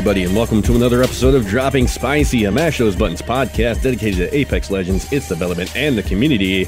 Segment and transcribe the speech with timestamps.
[0.00, 4.16] Everybody, and welcome to another episode of Dropping Spicy, a Mash Those Buttons podcast dedicated
[4.16, 6.66] to Apex Legends, its development, and the community.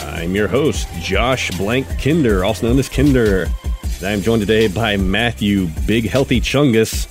[0.00, 3.46] I'm your host, Josh Blank Kinder, also known as Kinder.
[3.96, 7.06] And I'm joined today by Matthew Big Healthy Chungus.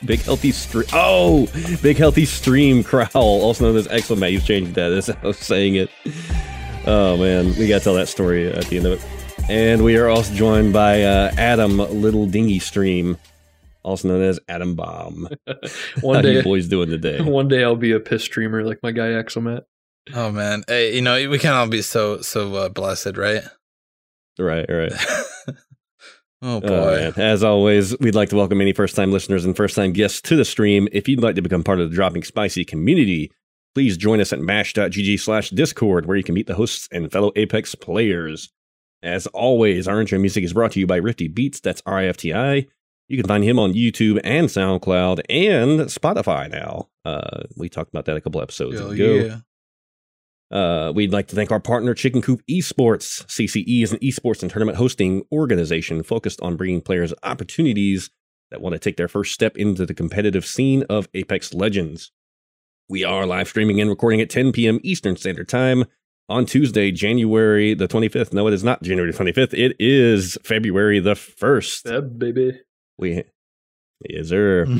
[0.06, 0.86] Big Healthy Stream.
[0.92, 1.48] Oh,
[1.82, 4.30] Big Healthy Stream Crowl, also known as Exomat.
[4.30, 5.18] You've changed that.
[5.24, 5.90] I was saying it.
[6.86, 7.46] Oh, man.
[7.56, 9.15] We got to tell that story at the end of it.
[9.48, 13.16] And we are also joined by uh, Adam Little Dingy Stream,
[13.84, 15.32] also known as Atombomb.
[16.00, 17.20] one How day, you boys doing today?
[17.22, 19.62] one day I'll be a piss streamer like my guy Exomat.
[20.14, 23.42] Oh man, hey, you know we can't all be so so uh, blessed, right?
[24.38, 24.92] right, right.
[26.42, 27.12] oh Oh, boy, man.
[27.16, 30.36] As always, we'd like to welcome any first time listeners and first time guests to
[30.36, 30.88] the stream.
[30.90, 33.30] If you'd like to become part of the Dropping Spicy community,
[33.74, 37.30] please join us at mash.gg slash discord, where you can meet the hosts and fellow
[37.36, 38.52] Apex players.
[39.06, 41.60] As always, our intro music is brought to you by Rifty Beats.
[41.60, 42.66] That's R I F T I.
[43.08, 46.88] You can find him on YouTube and SoundCloud and Spotify now.
[47.04, 49.14] Uh, we talked about that a couple episodes Hell ago.
[49.14, 49.38] yeah.
[50.50, 53.24] Uh, we'd like to thank our partner, Chicken Coop Esports.
[53.26, 58.10] CCE is an esports and tournament hosting organization focused on bringing players opportunities
[58.50, 62.10] that want to take their first step into the competitive scene of Apex Legends.
[62.88, 64.80] We are live streaming and recording at 10 p.m.
[64.82, 65.84] Eastern Standard Time
[66.28, 68.32] on Tuesday, January the 25th.
[68.32, 69.54] No, it is not January 25th.
[69.54, 71.92] It is February the 1st.
[71.92, 72.60] Yeah, baby.
[72.98, 73.24] We,
[74.08, 74.66] yes, sir.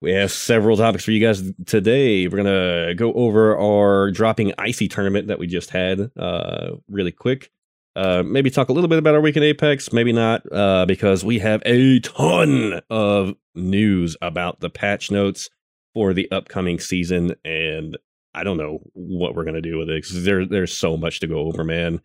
[0.00, 2.28] We have several topics for you guys today.
[2.28, 7.50] We're gonna go over our dropping icy tournament that we just had, uh, really quick.
[7.96, 11.24] Uh, maybe talk a little bit about our week in Apex, maybe not, uh, because
[11.24, 15.50] we have a ton of news about the patch notes
[15.94, 17.98] for the upcoming season, and
[18.34, 21.26] I don't know what we're gonna do with it because there, there's so much to
[21.26, 22.00] go over, man.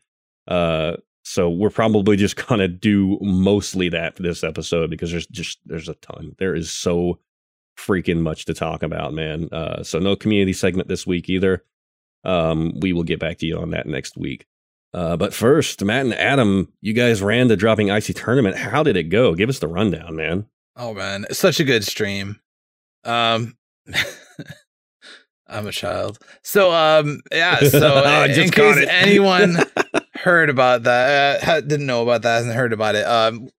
[0.47, 5.59] Uh, so we're probably just gonna do mostly that for this episode because there's just
[5.66, 6.35] there's a ton.
[6.39, 7.19] There is so
[7.78, 9.50] freaking much to talk about, man.
[9.51, 11.63] Uh, so no community segment this week either.
[12.23, 14.45] Um, we will get back to you on that next week.
[14.94, 18.55] Uh, but first, Matt and Adam, you guys ran the dropping icy tournament.
[18.55, 19.34] How did it go?
[19.34, 20.45] Give us the rundown, man.
[20.75, 22.40] oh man, it's such a good stream.
[23.03, 23.57] Um,
[25.53, 27.59] I'm a child, so um, yeah.
[27.59, 28.90] So uh, in case it.
[28.90, 29.58] anyone
[30.16, 33.06] heard about that, uh, didn't know about that, hasn't heard about it.
[33.06, 33.50] Um,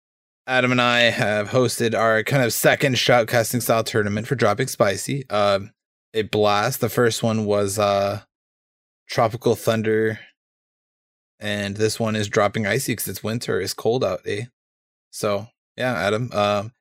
[0.46, 5.28] Adam and I have hosted our kind of second shoutcasting style tournament for Dropping Spicy.
[5.30, 5.72] Um,
[6.12, 6.80] a blast.
[6.80, 8.22] The first one was uh,
[9.08, 10.20] Tropical Thunder,
[11.40, 13.60] and this one is Dropping Icy because it's winter.
[13.60, 14.44] It's cold out, eh?
[15.10, 16.30] So yeah, Adam.
[16.32, 16.72] Um,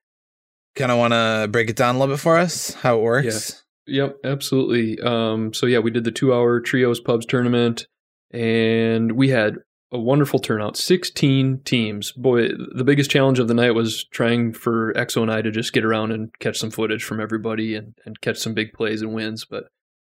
[0.75, 3.25] kind of want to break it down a little bit for us how it works.
[3.25, 3.62] Yes.
[3.88, 4.99] Yep, absolutely.
[5.01, 7.88] Um, so yeah, we did the two-hour trios pubs tournament,
[8.31, 9.57] and we had
[9.91, 10.77] a wonderful turnout.
[10.77, 12.11] Sixteen teams.
[12.13, 15.73] Boy, the biggest challenge of the night was trying for Exo and I to just
[15.73, 19.13] get around and catch some footage from everybody and, and catch some big plays and
[19.13, 19.45] wins.
[19.45, 19.66] But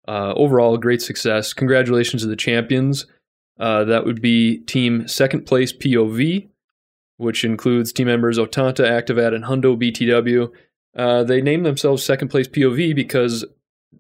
[0.09, 1.53] uh, overall, great success.
[1.53, 3.07] Congratulations to the champions.
[3.59, 6.49] Uh, that would be team second place POV,
[7.17, 10.51] which includes team members Otanta, Activat, and Hundo BTW.
[10.95, 13.45] Uh, they named themselves second place POV because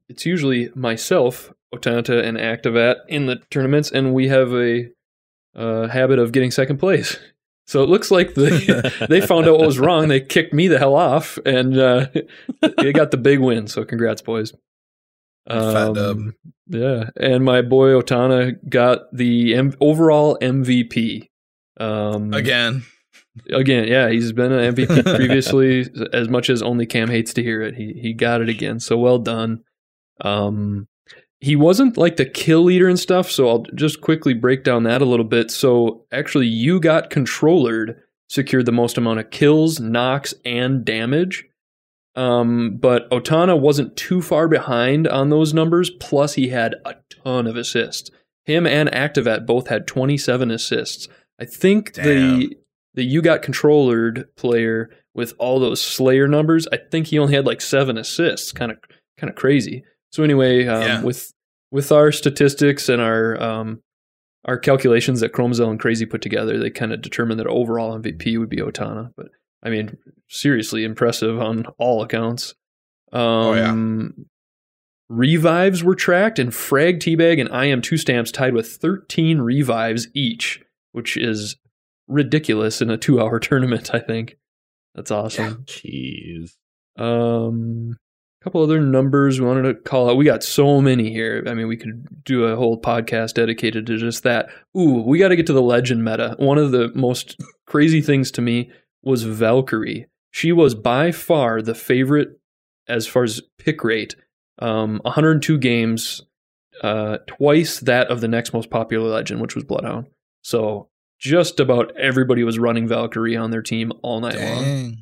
[0.08, 4.88] it's usually myself, Otanta, and Activat in the tournaments, and we have a
[5.54, 7.16] uh, habit of getting second place.
[7.68, 10.06] So it looks like the, they found out what was wrong.
[10.06, 12.06] They kicked me the hell off, and uh,
[12.78, 13.66] they got the big win.
[13.66, 14.52] So congrats, boys.
[15.48, 16.36] Um,
[16.68, 21.28] yeah, and my boy Otana got the M- overall MVP.
[21.80, 22.84] Um, Again,
[23.52, 25.86] Again, yeah, he's been an MVP previously.
[26.12, 28.80] as much as only Cam hates to hear it, he he got it again.
[28.80, 29.62] So well done.
[30.20, 30.88] Um,
[31.40, 33.30] he wasn't like the kill leader and stuff.
[33.30, 35.50] So I'll just quickly break down that a little bit.
[35.50, 37.96] So actually, you got controllered,
[38.28, 41.44] secured the most amount of kills, knocks, and damage.
[42.14, 45.90] Um, but Otana wasn't too far behind on those numbers.
[45.90, 48.10] Plus, he had a ton of assists.
[48.46, 51.08] Him and Activat both had 27 assists.
[51.38, 52.56] I think the
[52.94, 56.66] the you got controllered player with all those Slayer numbers.
[56.72, 58.52] I think he only had like seven assists.
[58.52, 58.78] Kind of
[59.18, 59.84] kind of crazy.
[60.16, 61.02] So anyway, um, Yeah.
[61.02, 61.30] with
[61.70, 63.82] with our statistics and our um,
[64.46, 68.38] our calculations that Chromazell and Crazy put together, they kind of determined that overall MVP
[68.38, 69.10] would be Otana.
[69.14, 69.26] But
[69.62, 69.98] I mean,
[70.28, 72.54] seriously impressive on all accounts.
[73.12, 74.22] Um, Oh, yeah.
[75.08, 80.08] Revives were tracked, and Frag Teabag and I am two stamps tied with 13 revives
[80.14, 80.62] each,
[80.92, 81.56] which is
[82.08, 84.36] ridiculous in a two hour tournament, I think.
[84.94, 85.64] That's awesome.
[85.66, 86.52] Jeez.
[86.96, 87.98] Um,
[88.46, 90.16] couple other numbers we wanted to call out.
[90.16, 91.42] We got so many here.
[91.48, 94.50] I mean, we could do a whole podcast dedicated to just that.
[94.78, 96.36] Ooh, we got to get to the legend meta.
[96.38, 98.70] One of the most crazy things to me
[99.02, 100.06] was Valkyrie.
[100.30, 102.38] She was by far the favorite
[102.86, 104.14] as far as pick rate.
[104.60, 106.22] Um, 102 games,
[106.82, 110.06] uh, twice that of the next most popular legend, which was Bloodhound.
[110.42, 110.88] So
[111.18, 114.98] just about everybody was running Valkyrie on their team all night long.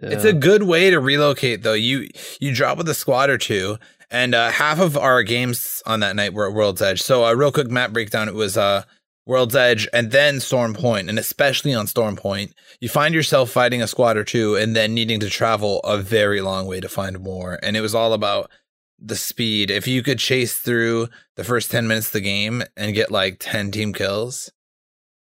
[0.00, 0.12] Dang.
[0.12, 1.74] It's a good way to relocate though.
[1.74, 2.08] You
[2.40, 3.78] you drop with a squad or two,
[4.10, 7.02] and uh, half of our games on that night were at World's Edge.
[7.02, 8.28] So a real quick map breakdown.
[8.28, 8.84] It was uh
[9.26, 13.82] World's Edge and then Storm Point, and especially on Storm Point, you find yourself fighting
[13.82, 17.20] a squad or two, and then needing to travel a very long way to find
[17.20, 17.58] more.
[17.62, 18.50] And it was all about
[18.98, 19.70] the speed.
[19.70, 23.36] If you could chase through the first ten minutes of the game and get like
[23.38, 24.50] ten team kills,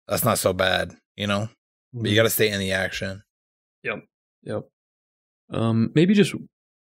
[0.09, 1.51] that's not so bad, you know.
[1.93, 3.23] But you got to stay in the action.
[3.85, 4.05] Yep.
[5.51, 6.35] Um, maybe just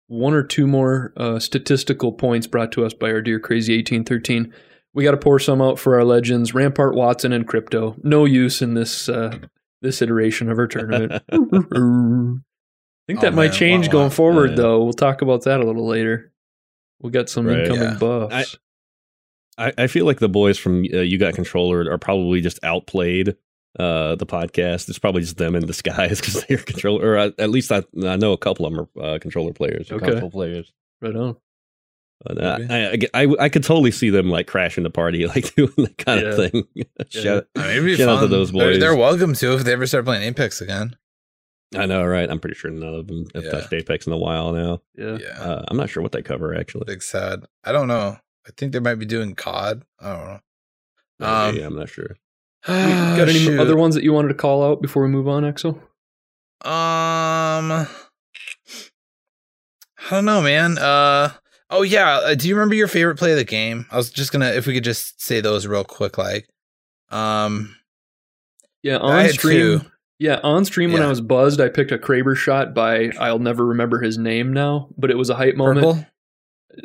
[0.08, 4.04] one or two more uh, statistical points brought to us by our dear crazy eighteen
[4.04, 4.52] thirteen.
[4.94, 7.96] We got to pour some out for our legends, Rampart, Wattson, and Crypto.
[8.02, 9.38] No use in this uh,
[9.80, 11.12] this iteration of our tournament.
[11.32, 13.52] I think that Oh, might man.
[13.52, 14.10] change Wow, going wow.
[14.10, 14.56] forward, Yeah.
[14.56, 14.84] though.
[14.84, 16.30] We'll talk about that a little later.
[17.00, 17.60] We got some Right.
[17.60, 17.98] incoming Yeah.
[17.98, 18.56] buffs.
[19.58, 23.36] I, I feel like the boys from uh, You Got Controller are probably just outplayed
[23.78, 24.88] uh, the podcast.
[24.88, 27.04] It's probably just them in disguise because they're controller.
[27.06, 29.90] Or at, at least I, I know a couple of them are uh, controller players,
[29.90, 30.10] Okay.
[30.10, 30.72] console players.
[31.00, 31.36] right on.
[32.24, 32.84] But, uh, I,
[33.14, 36.20] I, I, I could totally see them like crashing the party, like doing that kind
[36.20, 36.28] Yeah.
[36.28, 36.64] of thing.
[37.08, 38.30] Shout- I mean, it'd Shout out to fun.
[38.30, 38.78] those They're, boys.
[38.80, 40.96] they're welcome to if they ever start playing Apex again.
[41.74, 42.30] I know, right?
[42.30, 43.50] I'm pretty sure none of them have Yeah.
[43.50, 44.82] touched Apex in a while now.
[44.94, 45.16] Yeah.
[45.20, 46.84] Yeah, Uh, I'm not sure what they cover actually.
[46.86, 47.46] big sad.
[47.64, 48.18] I don't know.
[48.46, 49.82] I think they might be doing COD.
[49.98, 50.40] I don't know.
[51.26, 52.16] Um, Maybe, I'm not sure.
[52.66, 53.58] got any Shoot.
[53.60, 55.80] other ones that you wanted to call out before we move on, Axel?
[56.64, 57.86] Um, I
[60.10, 60.78] don't know, man.
[60.78, 61.32] Uh,
[61.70, 62.18] oh yeah.
[62.18, 63.86] Uh, do you remember your favorite play of the game?
[63.90, 66.48] I was just gonna, if we could just say those real quick, like,
[67.10, 67.74] um,
[68.82, 69.80] Yeah, on stream.
[69.80, 69.86] two.
[70.18, 73.66] Yeah, on stream when I was buzzed, I picked a Kraber shot by I'll never
[73.66, 75.84] remember his name now, but it was a hype moment.
[75.84, 76.06] purple.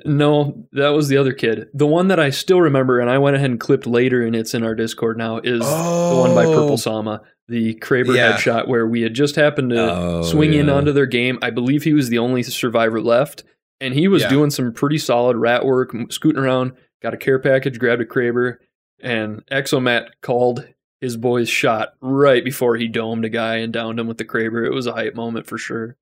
[0.06, 1.68] No, that was the other kid.
[1.74, 4.54] The one that I still remember, and I went ahead and clipped later, and it's
[4.54, 6.54] in our Discord now, is Oh, the one by oh.
[6.54, 8.34] Purple Sama, the Kraber Yeah.
[8.34, 11.40] headshot where we had just happened to Oh, swing in onto their game.
[11.42, 13.44] I believe he was the only survivor left,
[13.80, 14.30] and he was Yeah.
[14.30, 18.58] doing some pretty solid rat work, scooting around, got a care package, grabbed a Kraber,
[19.02, 20.66] and Exomat called
[21.00, 24.66] his boy's shot right before he domed a guy and downed him with the Kraber.
[24.66, 25.96] It was a hype moment for sure.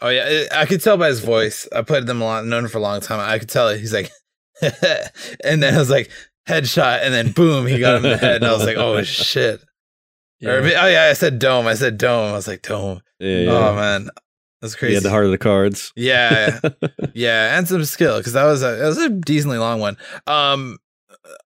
[0.00, 1.66] Oh yeah, I could tell by his voice.
[1.74, 3.20] I played them a lot, known him for a long time.
[3.20, 3.70] I could tell.
[3.70, 4.10] He's like,
[4.62, 6.10] and then I was like,
[6.48, 9.02] headshot, and then boom, he got him in the head, and I was like, oh
[9.04, 9.60] shit.
[10.44, 11.66] Or, oh yeah, I said dome.
[11.66, 12.30] I said dome.
[12.30, 13.00] I was like dome.
[13.18, 13.50] Yeah, yeah.
[13.52, 14.10] Oh man,
[14.60, 14.94] that's he crazy.
[14.94, 15.92] had the heart of the cards.
[15.96, 16.60] yeah,
[17.14, 19.96] yeah, and some skill because that was a that was a decently long one.
[20.26, 20.76] Um,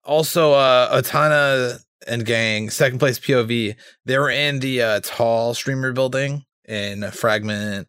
[0.05, 3.74] also, uh, Otana and gang second place POV.
[4.05, 7.89] They were in the uh, tall streamer building in Fragment,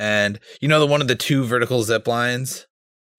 [0.00, 2.66] and you know the one of the two vertical zip lines.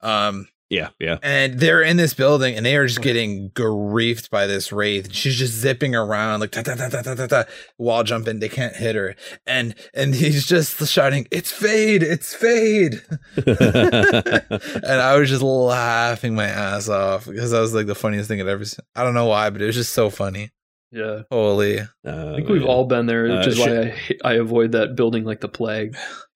[0.02, 1.18] Um, yeah, yeah.
[1.22, 5.14] and they're in this building and they are just getting griefed by this wraith.
[5.14, 7.44] She's just zipping around like ta ta ta ta ta ta, ta
[7.78, 8.40] wall jumping.
[8.40, 12.04] They can't hit her, and and he's just shouting, "It's Faide!
[12.04, 13.02] It's Faide!"
[13.36, 18.40] and I was just laughing my ass off because that was like the funniest thing
[18.42, 18.86] I'd ever seen.
[18.96, 20.52] I don't know why, but it was just so funny.
[20.94, 21.22] Yeah.
[21.32, 23.94] Holy, Uh, I think we've all been there, which Uh, is why
[24.26, 25.96] I, I avoid that building like the plague.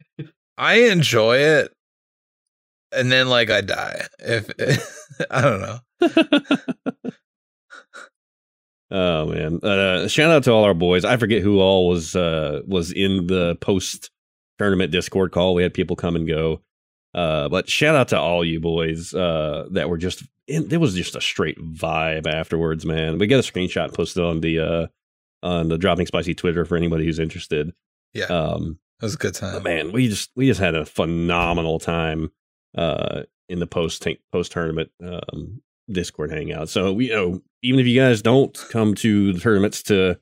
[0.58, 1.74] I enjoy it,
[2.92, 4.50] and then like I die if
[5.32, 7.02] I don't know.
[8.92, 9.60] Oh man!
[9.64, 11.04] Uh, shout out to all our boys.
[11.06, 14.12] I forget who all was uh, was in the post
[14.60, 15.56] tournament Discord call.
[15.56, 16.62] We had people come and go,
[17.16, 20.24] uh, but shout out to all you boys uh, that were just.
[20.48, 23.18] It, it was just a straight vibe afterwards, man.
[23.18, 24.88] We got a screenshot posted on the uh,
[25.42, 27.74] on the dropping spicy Twitter for anybody who's interested.
[28.14, 29.54] Yeah, Um, it was a good time.
[29.54, 32.32] but man, we just we just had a phenomenal time
[32.78, 35.62] uh, in the post post tournament um,
[35.92, 36.70] Discord hangout.
[36.70, 40.18] So we you know even if you guys don't come to the tournaments to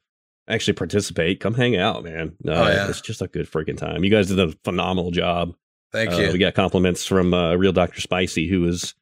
[0.47, 2.33] actually participate, come hang out, man.
[2.47, 2.89] Uh, Oh, yeah.
[2.89, 4.03] it's just a good freaking time.
[4.03, 5.53] You guys did a phenomenal job.
[5.93, 6.31] Thank Uh, you.
[6.33, 8.93] We got compliments from uh, Real Doctor Spicy, who is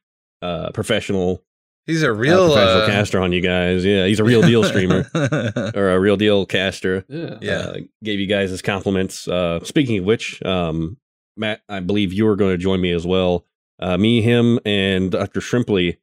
[0.42, 1.42] uh, professional
[1.86, 3.84] He's a a real professional uh, caster on you guys.
[3.84, 5.04] Yeah, he's a real deal streamer
[5.74, 7.04] or a real deal caster.
[7.08, 7.38] Yeah.
[7.40, 7.52] Yeah.
[7.52, 9.26] Uh, gave you guys his compliments.
[9.26, 10.96] Uh, speaking of which, um,
[11.36, 13.46] Matt, I believe you were going to join me as well.
[13.80, 15.40] Uh, me, him, and Dr.
[15.40, 15.96] Shrimpley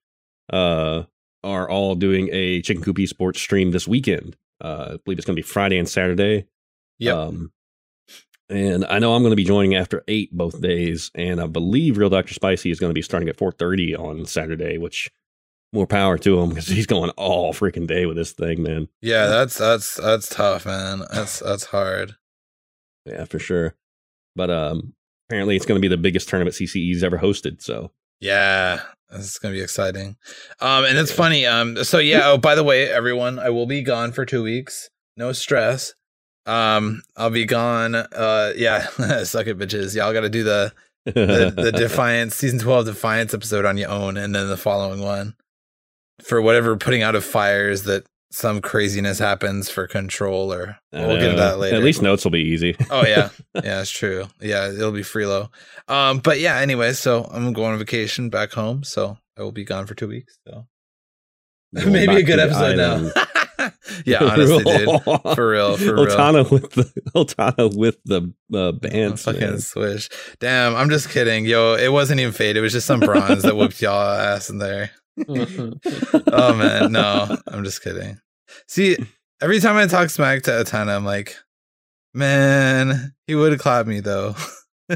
[0.51, 1.03] uh,
[1.43, 4.35] are all doing a Chicken Coop Esports stream this weekend.
[4.61, 6.45] Uh, I believe it's going to be Friday and Saturday.
[6.97, 7.15] Yep.
[7.15, 7.51] Um,
[8.49, 11.97] and I know I'm going to be joining after eight both days, and I believe
[11.97, 15.09] Real Doctor Spicy is going to be starting at 4:30 on Saturday, which
[15.73, 18.87] more power to him because he's going all freaking day with this thing, man.
[19.01, 21.03] yeah, that's that's that's tough, man.
[21.13, 22.15] That's that's hard.
[23.05, 23.75] Yeah, for sure.
[24.35, 24.93] But um,
[25.27, 27.61] apparently, it's going to be the biggest tournament CCE's ever hosted.
[27.61, 30.15] So Yeah, this is gonna be exciting.
[30.59, 31.17] Um, and it's Yeah.
[31.17, 31.45] funny.
[31.45, 32.21] Um, so yeah.
[32.25, 34.89] Oh, by the way, everyone, I will be gone for two weeks.
[35.17, 35.93] No stress.
[36.45, 37.93] Um, I'll be gone.
[37.95, 38.87] Uh, yeah,
[39.23, 39.95] suck it, bitches.
[39.95, 40.73] Y'all got to do the
[41.05, 45.35] the, the Defiance season twelve Defiance episode on your own, and then the following one
[46.23, 51.31] for whatever putting out of fires that some craziness happens for control or we'll get
[51.31, 51.75] to that later.
[51.75, 52.75] At least notes will be easy.
[52.91, 54.25] Oh yeah, yeah, it's true.
[54.41, 55.49] Yeah, it'll be Freelo.
[55.87, 59.63] Um, but yeah, anyway, so I'm going on vacation back home, so I will be
[59.63, 60.37] gone for two weeks.
[60.47, 60.65] So
[61.71, 63.11] maybe a good episode now.
[64.05, 65.01] yeah, honestly, dude,
[65.35, 66.07] for real, for real.
[66.07, 69.23] Otana with the Otana with the uh, bands.
[69.23, 70.09] fucking swish.
[70.39, 71.45] Damn, I'm just kidding.
[71.45, 72.55] Yo, it wasn't even Faide.
[72.55, 74.91] It was just some bronze that whooped y'all ass in there.
[76.31, 78.19] Oh man, no, I'm just kidding.
[78.67, 78.97] See,
[79.41, 81.35] every time I talk smack to Atana, I'm like,
[82.13, 84.35] man, he would have clapped me though.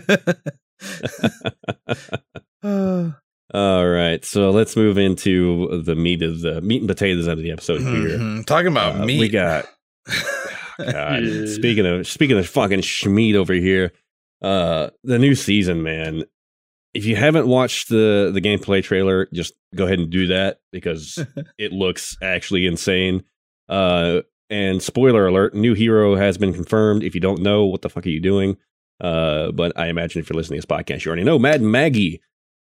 [3.53, 7.51] All right, so let's move into the meat of the meat and potatoes of the
[7.51, 8.17] episode here.
[8.17, 8.45] Mhm.
[8.45, 9.19] Talking about Uh, meat.
[9.19, 9.65] We got
[10.79, 13.91] God, speaking of speaking of fucking schmeat over here,
[14.41, 16.23] uh, the new season, man.
[16.93, 21.19] If you haven't watched the the gameplay trailer, just go ahead and do that because
[21.57, 23.23] it looks actually insane.
[23.67, 27.03] Uh, and spoiler alert: new hero has been confirmed.
[27.03, 28.57] If you don't know, what the fuck are you doing?
[29.01, 31.39] Uh, but I imagine if you're listening to this podcast, you already know.
[31.39, 32.21] Mad Maggie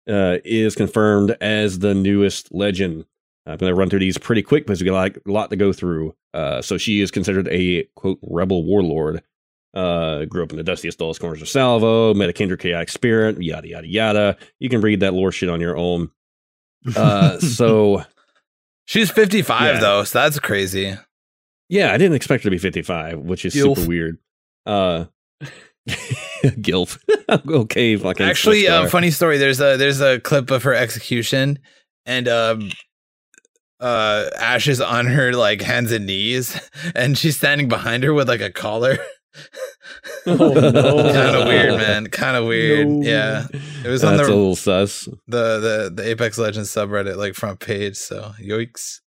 [0.08, 3.06] uh, is confirmed as the newest legend.
[3.46, 5.72] I'm going to run through these pretty quick because we got a lot to go
[5.72, 6.14] through.
[6.34, 9.22] Uh, so she is considered a quote rebel warlord.
[9.74, 13.40] Uh, grew up in the dustiest, dullest corners of Salvo, met a kindred chaotic spirit,
[13.42, 14.36] yada yada yada.
[14.58, 16.10] You can read that lore shit on your own.
[16.96, 18.02] Uh, so
[18.86, 19.80] She's 55 Yeah.
[19.80, 20.96] though, so that's crazy.
[21.68, 23.76] yeah, I didn't expect her to be 55, which is Gilf.
[23.76, 24.18] super weird.
[24.64, 25.04] Uh,
[26.42, 26.98] Gilf.
[27.50, 28.24] okay, fucking.
[28.26, 29.38] Actually, Swiss um, funny story.
[29.38, 31.58] There's a there's a clip of her execution,
[32.06, 32.70] and um,
[33.80, 36.58] uh, Ash is on her like hands and knees,
[36.94, 38.98] and she's standing behind her with like a collar.
[40.26, 41.12] Oh, no.
[41.12, 42.06] kind of weird, man.
[42.08, 42.88] Kind of weird.
[42.88, 43.08] No.
[43.08, 43.46] Yeah,
[43.84, 45.04] it was on That's the- a little sus.
[45.26, 47.96] the the the Apex Legends subreddit like front page.
[47.96, 49.00] So yikes.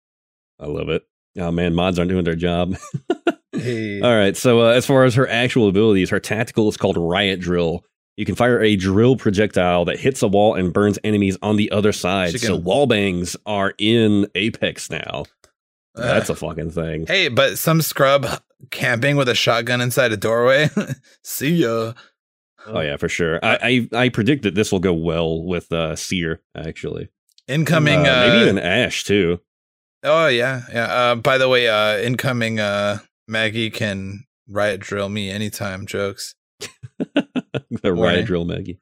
[0.59, 1.03] I love it.
[1.37, 2.75] Oh man, mods aren't doing their job.
[3.51, 3.99] Hey.
[3.99, 4.37] All right.
[4.37, 7.83] So uh, as far as her actual abilities, her tactical is called Riot Drill.
[8.15, 11.69] You can fire a drill projectile that hits a wall and burns enemies on the
[11.71, 12.31] other side.
[12.31, 15.25] She So wall bangs are in Apex now.
[15.95, 17.05] That's a fucking thing.
[17.07, 18.27] Hey, but some scrub
[18.71, 20.69] camping with a shotgun inside a doorway.
[21.23, 21.93] See ya.
[22.67, 23.39] Oh yeah, for sure.
[23.43, 27.09] I I, I predict that this will go well with uh, Seer actually.
[27.47, 28.05] Incoming.
[28.05, 29.39] Uh, Uh, maybe even Ash too.
[30.03, 30.85] Oh yeah, yeah.
[30.85, 32.59] Uh, by the way, uh, incoming.
[32.59, 35.85] Uh, Maggie can riot drill me anytime.
[35.85, 36.35] Jokes.
[37.81, 38.79] the Riot Drill Maggie.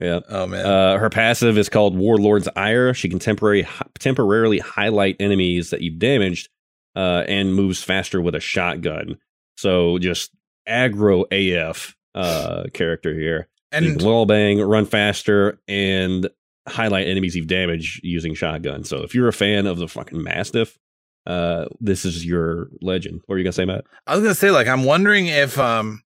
[0.00, 0.20] Yeah.
[0.28, 0.64] Oh man.
[0.66, 2.94] Uh, her passive is called Warlord's Ire.
[2.94, 3.66] She can temporary,
[3.98, 6.48] temporarily highlight enemies that you've damaged
[6.96, 9.18] uh, and moves faster with a shotgun.
[9.56, 10.32] So just
[10.68, 13.48] aggro AF uh, character here.
[13.72, 16.28] and wall bang, run faster, and
[16.68, 18.84] highlight enemies you've damaged using shotgun.
[18.84, 20.78] So if you're a fan of the fucking Mastiff,
[21.26, 23.20] uh, this is your legend.
[23.26, 23.84] What are you gonna say, Matt?
[24.06, 26.02] I was gonna say, like, I'm wondering if um,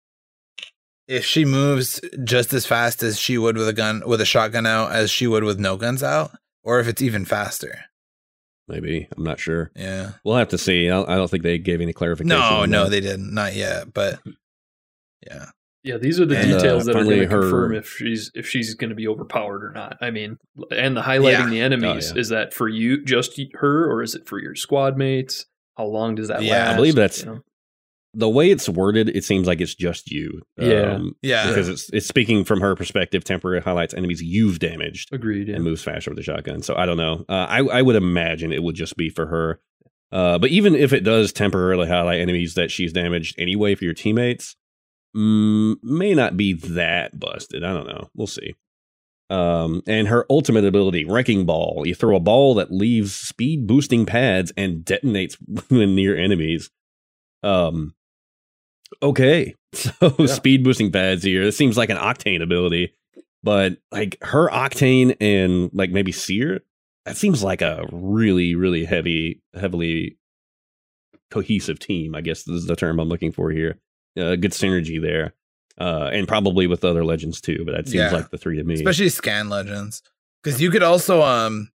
[1.06, 4.66] if she moves just as fast as she would with a gun with a shotgun
[4.66, 6.32] out as she would with no guns out,
[6.62, 7.86] or if it's even faster.
[8.68, 9.70] Maybe I'm not sure.
[9.74, 10.12] Yeah.
[10.24, 10.90] We'll have to see.
[10.90, 12.28] I don't, think they gave any clarification.
[12.38, 12.90] No, no, that.
[12.90, 13.32] they didn't.
[13.32, 13.92] Not yet.
[13.94, 14.20] But
[15.26, 15.46] yeah.
[15.84, 17.88] Yeah, these are the And, uh, details that are finally going to her- confirm if
[17.88, 19.96] she's if she's going to be overpowered or not.
[20.00, 20.36] I mean,
[20.70, 21.50] and the highlighting Yeah.
[21.50, 22.20] the enemies Oh, yeah.
[22.20, 25.46] is that for you, just her, or is it for your squad mates?
[25.78, 26.52] How long does that Yeah.
[26.64, 26.72] last?
[26.72, 27.40] I believe that's- you know?
[28.18, 30.42] The way it's worded, it seems like it's just you.
[30.58, 30.94] Yeah.
[30.96, 31.46] Um, Yeah.
[31.48, 33.24] because it's it's speaking from her perspective.
[33.24, 35.48] Temporary highlights enemies you've damaged agreed.
[35.48, 35.54] Yeah.
[35.54, 36.62] and moves faster with the shotgun.
[36.62, 37.24] So I don't know.
[37.28, 39.60] Uh, I I would imagine it would just be for her.
[40.10, 43.92] Uh, but even if it does temporarily highlight enemies that she's damaged anyway for your
[43.94, 44.56] teammates,
[45.16, 47.62] mm, may not be that busted.
[47.62, 48.08] I don't know.
[48.14, 48.54] We'll see.
[49.30, 51.82] Um, and her ultimate ability, Wrecking Ball.
[51.86, 55.36] You throw a ball that leaves speed boosting pads and detonates
[55.70, 56.70] when near enemies.
[57.42, 57.94] Um,
[59.02, 60.26] okay, so Yeah.
[60.26, 61.44] speed boosting pads here.
[61.44, 62.94] This seems like an Octane ability,
[63.42, 66.60] but like her Octane and like maybe Seer,
[67.04, 70.16] that seems like a really, really heavy, heavily
[71.30, 72.14] cohesive team.
[72.14, 73.78] I guess is the term I'm looking for here.
[74.18, 75.34] Uh, good synergy there,
[75.78, 77.62] uh, and probably with other legends too.
[77.64, 78.10] But that seems Yeah.
[78.10, 78.74] like the three to me.
[78.74, 80.02] especially scan legends
[80.42, 81.70] because you could also um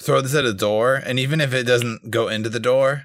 [0.00, 3.04] throw this at a door and even if it doesn't go into the door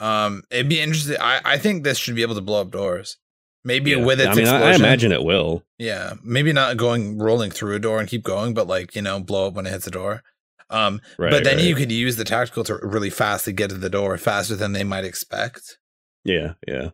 [0.00, 3.16] um it'd be interesting i i think this should be able to blow up doors
[3.64, 4.04] maybe Yeah.
[4.04, 5.62] with its I mean, I, I imagine it will.
[5.78, 9.20] yeah maybe not going rolling through a door and keep going but like you know
[9.20, 10.22] blow up when it hits the door
[10.70, 11.64] um Right, but then right.
[11.64, 14.72] you could use the tactical to really fast to get to the door faster than
[14.72, 15.78] they might expect
[16.24, 16.90] Yeah, yeah.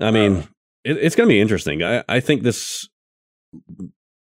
[0.00, 0.42] I mean, Uh,
[0.84, 1.82] it, it's going to be interesting.
[1.82, 2.88] I, I think this.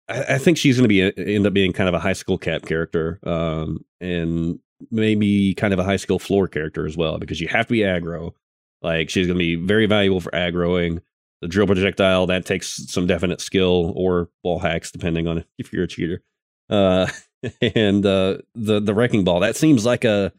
[0.09, 2.13] I, I think she's going to be a, end up being kind of a high
[2.13, 4.59] skill cap character, um, and
[4.91, 7.79] maybe kind of a high skill floor character as well, because you have to be
[7.79, 8.33] aggro.
[8.81, 11.01] Like she's going to be very valuable for aggroing.
[11.41, 15.83] The drill projectile that takes some definite skill or wall hacks, depending on if you're
[15.83, 16.21] a cheater.
[16.69, 17.07] Uh,
[17.75, 20.31] and uh, the the wrecking ball that seems like a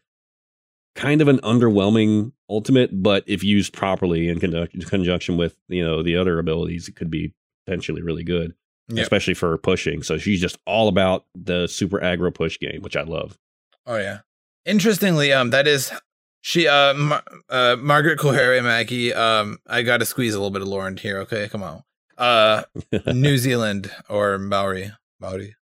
[0.95, 6.03] kind of an underwhelming ultimate, but if used properly in conjunc- conjunction with you know
[6.03, 7.35] the other abilities, it could be
[7.67, 8.55] potentially really good,
[8.89, 9.03] Yep.
[9.03, 10.03] especially for pushing.
[10.03, 13.39] So she's just all about the super aggro push game, which I love.
[13.87, 14.21] Oh yeah.
[14.67, 15.93] Interestingly, um, that is
[16.41, 19.13] she, uh, Mar- uh, Margaret Kohere Mackie.
[19.13, 21.19] Um, I got to squeeze a little bit of Lauren here.
[21.21, 21.83] Okay, come on.
[22.17, 22.63] Uh,
[23.13, 25.55] New Zealand or Maori, Maori,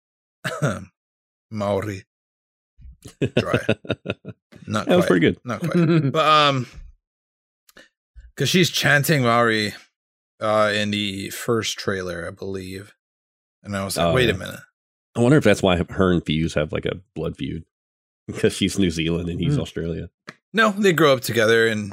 [1.51, 2.05] Maori.
[3.37, 3.59] Dry.
[4.67, 5.07] Not that was quite.
[5.07, 5.39] pretty good.
[5.45, 5.73] Not quite.
[6.13, 6.67] But um,
[8.35, 9.75] because she's chanting Maori,
[10.41, 12.95] uh, in the first trailer, I believe.
[13.63, 14.35] And I was like, Oh, wait yeah.
[14.35, 14.61] a minute.
[15.17, 17.65] I wonder if that's why her and Fuse have like a blood feud
[18.33, 19.61] because she's New Zealand and he's Hmm.
[19.63, 20.11] Australia.
[20.53, 21.93] No, they grew up together and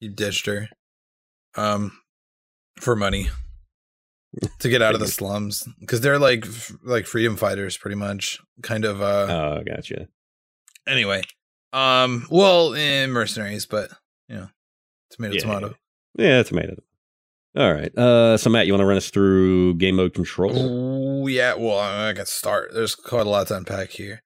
[0.00, 0.68] he ditched her.
[1.56, 1.92] Um
[2.80, 3.28] for money.
[4.58, 8.40] To get out of the slums because they're like f- like freedom fighters pretty much.
[8.62, 10.08] Kind of uh Oh, gotcha.
[10.88, 11.22] anyway.
[11.72, 13.90] Um well, eh, mercenaries, but
[14.28, 14.48] you know,
[15.10, 15.74] tomato Yeah, tomato.
[16.18, 16.82] Yeah, tomato.
[17.56, 17.96] All right.
[17.96, 20.50] Uh, so Matt, you want to run us through game mode control?
[21.22, 22.72] Oh yeah, well I can start.
[22.74, 24.24] There's quite a lot to unpack here.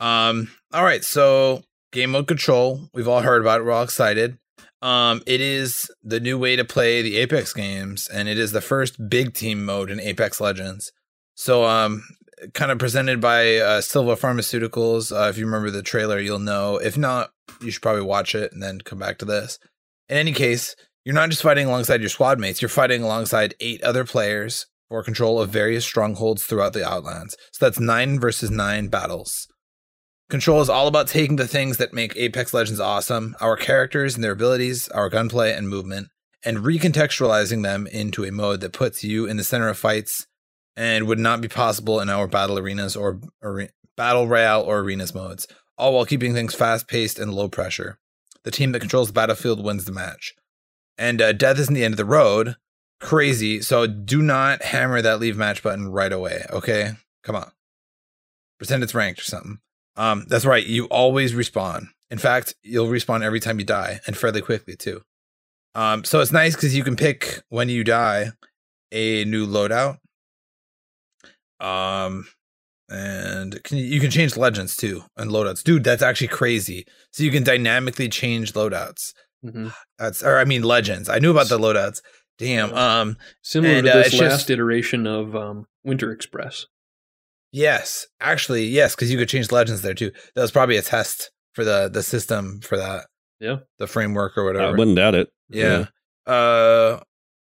[0.00, 2.88] Um, all right, so game mode control.
[2.92, 3.64] We've all heard about it.
[3.64, 4.38] We're all excited.
[4.82, 8.60] Um, it is the new way to play the Apex games, and it is the
[8.60, 10.92] first big team mode in Apex Legends.
[11.34, 12.04] So, um,
[12.52, 15.10] kind of presented by uh, Silva Pharmaceuticals.
[15.10, 16.76] Uh, if you remember the trailer, you'll know.
[16.76, 17.30] If not,
[17.60, 19.58] you should probably watch it and then come back to this.
[20.08, 23.82] In any case, you're not just fighting alongside your squad mates, you're fighting alongside eight
[23.82, 27.36] other players for control of various strongholds throughout the Outlands.
[27.52, 29.48] So that's nine versus nine battles.
[30.28, 34.24] Control is all about taking the things that make Apex Legends awesome, our characters and
[34.24, 36.08] their abilities, our gunplay and movement,
[36.44, 40.26] and recontextualizing them into a mode that puts you in the center of fights
[40.76, 43.20] and would not be possible in our battle arenas or,
[43.96, 45.46] battle royale or arenas modes,
[45.78, 47.98] all while keeping things fast paced and low pressure.
[48.42, 50.34] The team that controls the battlefield wins the match.
[50.98, 52.56] And uh, death isn't the end of the road.
[53.00, 53.60] Crazy.
[53.62, 56.46] So do not hammer that leave match button right away.
[56.50, 57.52] Okay, come on.
[58.58, 59.60] Pretend it's ranked or something.
[59.96, 60.64] Um, that's right.
[60.66, 61.88] You always respawn.
[62.10, 65.02] In fact, you'll respawn every time you die, and fairly quickly too.
[65.74, 68.30] Um, so it's nice because you can pick when you die
[68.92, 69.96] a new loadout.
[71.60, 72.26] Um,
[72.88, 75.84] and can, you can change legends too and loadouts, dude.
[75.84, 76.86] That's actually crazy.
[77.12, 79.12] So you can dynamically change loadouts.
[79.44, 79.72] Mhm.
[79.98, 81.08] That's or I mean legends.
[81.08, 82.00] I knew about the loadouts.
[82.38, 82.72] Damn.
[82.74, 83.16] Um.
[83.42, 86.66] Similar And, to uh, this it's last just- iteration of um, Winter Express.
[87.56, 88.06] Yes.
[88.20, 90.10] Actually, yes, because you could change legends there too.
[90.34, 93.06] That was probably a test for the the system for that.
[93.40, 93.56] Yeah.
[93.78, 94.62] The framework or whatever.
[94.62, 94.78] I whatever.
[94.78, 95.28] wouldn't doubt it.
[95.48, 95.86] yeah.
[96.26, 97.00] Uh.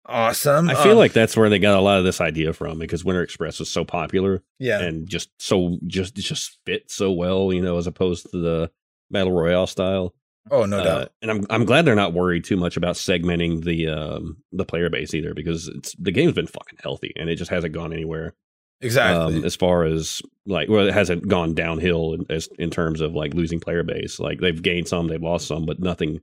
[0.07, 0.69] Awesome.
[0.69, 3.05] I feel Um, like that's where they got a lot of this idea from because
[3.05, 4.81] Winter Express was so popular yeah.
[4.81, 8.71] and just so just just fit so well, you know, as opposed to the
[9.13, 10.13] battle royale style.
[10.51, 11.13] Oh no Uh, doubt.
[11.23, 14.91] and I'm I'm glad they're not worried too much about segmenting the um the player
[14.91, 18.35] base either because it's the game's been fucking healthy and it just hasn't gone anywhere
[18.83, 19.37] Exactly.
[19.39, 23.15] um, as far as like well it hasn't gone downhill in, as in terms of
[23.15, 26.21] like losing player base like they've gained some they've lost some but nothing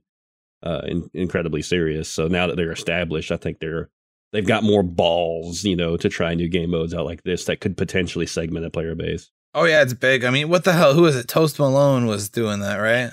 [0.64, 3.90] uh in, incredibly serious so now that they're established I think they're
[4.32, 7.60] they've got more balls you know to try new game modes out like this that
[7.60, 10.24] could potentially segment a player base oh yeah, it's big.
[10.24, 10.94] I mean, what the hell?
[10.94, 11.28] Who is it?
[11.28, 13.10] Toast Malone was doing that, right?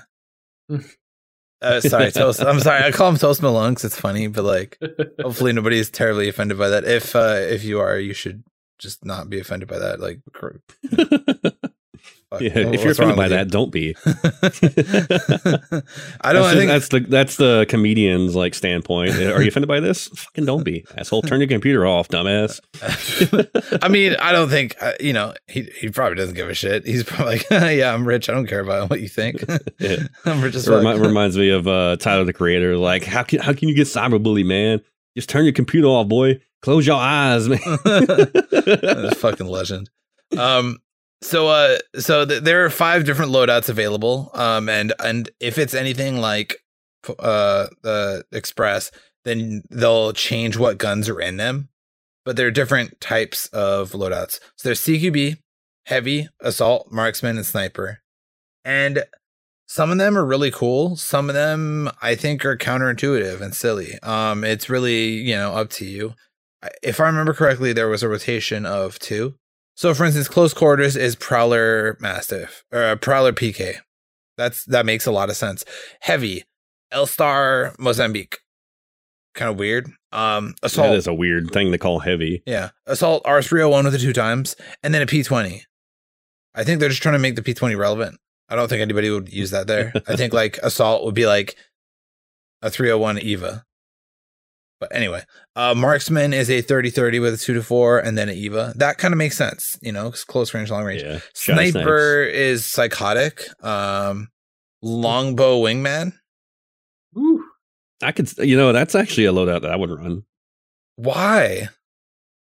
[1.62, 2.42] uh, sorry, Toast.
[2.42, 2.84] I'm sorry.
[2.84, 4.78] I call him Toast Malone because it's funny, but like,
[5.22, 6.86] hopefully nobody is terribly offended by that.
[6.86, 8.44] If uh, if you are, you should
[8.80, 10.00] just not be offended by that.
[10.00, 10.58] Like, cr-
[12.30, 13.38] fuck, yeah, wha- if you're offended by with you?
[13.38, 13.96] that, don't be.
[16.22, 16.44] I don't.
[16.44, 19.12] that's, I just- think that's the that's the comedian's like standpoint.
[19.16, 20.08] Are you offended by this?
[20.10, 21.22] Fucking don't be, asshole.
[21.22, 22.60] Turn your computer off, dumbass.
[23.82, 25.34] I mean, I don't think uh, you know.
[25.48, 26.86] He he probably doesn't give a shit.
[26.86, 28.30] He's probably like, yeah, I'm rich.
[28.30, 29.44] I don't care about what you think.
[29.80, 29.98] Yeah.
[30.26, 30.84] I'm rich as It fuck.
[30.84, 32.78] remi- reminds me of uh, Tyler the Creator.
[32.78, 34.82] Like, how can how can you get cyberbully, man?
[35.16, 36.40] Just turn your computer off, boy.
[36.66, 37.60] Close your eyes, man.
[37.86, 39.88] That's fucking legend.
[40.36, 40.80] Um,
[41.22, 44.32] so uh, so th- there are five different loadouts available.
[44.34, 46.58] Um, and and if it's anything like
[47.20, 48.90] uh the Express,
[49.26, 51.70] then they'll change what guns are in them.
[52.26, 54.40] But there are different types of loadouts.
[54.56, 55.38] So there's CQB,
[55.86, 58.00] heavy, assault, marksman, and sniper.
[58.64, 59.04] And
[59.68, 60.96] some of them are really cool.
[60.96, 64.00] Some of them I think are counterintuitive and silly.
[64.02, 66.16] Um, it's really you know up to you.
[66.84, 69.36] If I remember correctly, there was a rotation of two.
[69.76, 73.78] So, for instance, close quarters is Prowler Mastiff or uh, Prowler PK.
[74.38, 75.66] That's that makes a lot of sense.
[76.02, 76.44] Heavy,
[76.92, 78.38] L-Star Mozambique.
[79.34, 79.92] Kind of weird.
[80.14, 80.90] Um, assault.
[80.90, 82.42] that is a weird thing to call heavy.
[82.46, 82.70] Yeah.
[82.86, 85.62] Assault R301 with the two times, and then a P20.
[86.56, 88.18] I think they're just trying to make the P20 relevant.
[88.48, 89.92] I don't think anybody would use that there.
[90.08, 91.58] I think like Assault would be like
[92.62, 93.66] a 301 Eva.
[94.90, 95.24] But anyway,
[95.56, 98.74] uh, Marksman is a 30 30 with a 2 to 4 and then an Eva.
[98.76, 101.04] That kind of makes sense, you know, 'cause close range, long range.
[101.04, 103.48] Yeah, Sniper is psychotic.
[103.64, 104.30] Um,
[104.82, 106.14] longbow wingman.
[107.18, 107.44] Ooh.
[108.04, 110.24] I could, you know, that's actually a loadout that I would run.
[110.98, 111.70] Why?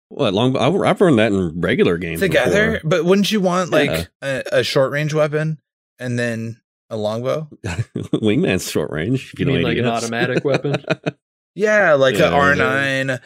[0.09, 0.55] What long?
[0.57, 2.73] I've I've run that in regular games Together?
[2.73, 2.89] before.
[2.89, 4.05] But wouldn't you want like Yeah.
[4.51, 5.59] a, a short range weapon
[5.99, 7.49] and then a longbow?
[7.95, 9.31] Wingman's short range.
[9.33, 10.75] If you, You mean know like an automatic weapon?
[11.57, 13.19] Yeah, like Yeah, R nine,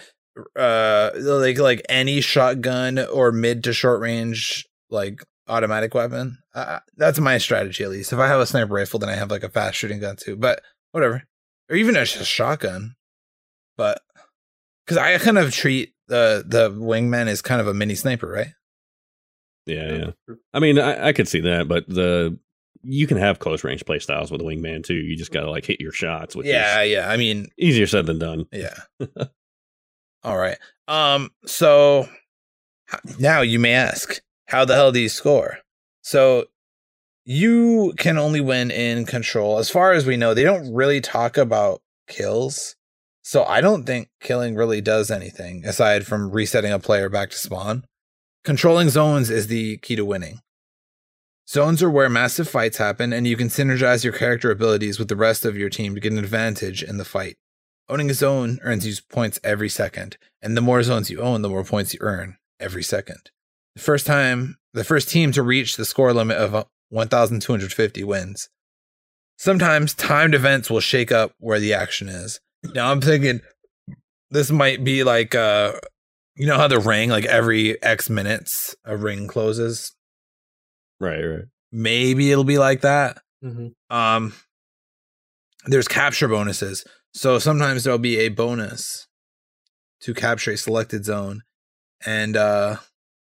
[0.56, 6.38] uh, like like any shotgun or mid to short range like automatic weapon.
[6.56, 8.14] Uh, that's my strategy at least.
[8.14, 10.38] If I have a sniper rifle, then I have like a fast shooting gun too.
[10.38, 10.62] But
[10.94, 11.24] whatever,
[11.70, 12.96] or even a sh- shotgun.
[13.76, 14.02] But
[14.86, 18.54] because I kind of treat the the wingman as kind of a mini sniper, right?
[19.66, 20.36] yeah, yeah.
[20.54, 22.40] I mean, I, I could see that, but the
[22.84, 24.96] you can have close range play styles with a wingman too.
[24.96, 27.10] You just gotta like hit your shots, which yeah, is yeah.
[27.10, 28.46] I mean, easier said than done.
[28.52, 28.76] Yeah.
[30.24, 30.58] All right.
[30.88, 31.30] Um.
[31.46, 32.08] So
[33.20, 35.60] now you may ask, how the hell do you score?
[36.02, 36.46] So
[37.26, 39.60] you can only win in control.
[39.60, 42.76] As far as we know, they don't really talk about kills.
[43.22, 47.38] So I don't think killing really does anything aside from resetting a player back to
[47.38, 47.86] spawn.
[48.44, 50.40] Controlling zones is the key to winning.
[51.52, 55.18] Zones are where massive fights happen, and you can synergize your character abilities with the
[55.18, 57.36] rest of your team to get an advantage in the fight.
[57.90, 61.50] Owning a zone earns you points every second, and the more zones you own, the
[61.50, 63.32] more points you earn every second.
[63.76, 68.48] The first time, the first team to reach the score limit of uh, 1,250 wins.
[69.38, 72.40] Sometimes timed events will shake up where the action is.
[72.64, 73.42] Now I'm thinking
[74.30, 75.74] this might be like, uh,
[76.38, 79.94] you know how the ring, like every X minutes, a ring closes.
[81.02, 81.44] Right, right.
[81.72, 83.18] Maybe it'll be like that.
[83.42, 84.34] hmm Um,
[85.66, 86.84] there's capture bonuses.
[87.14, 89.08] So sometimes there'll be a bonus
[90.02, 91.42] to capture a selected zone.
[92.06, 92.78] And uh,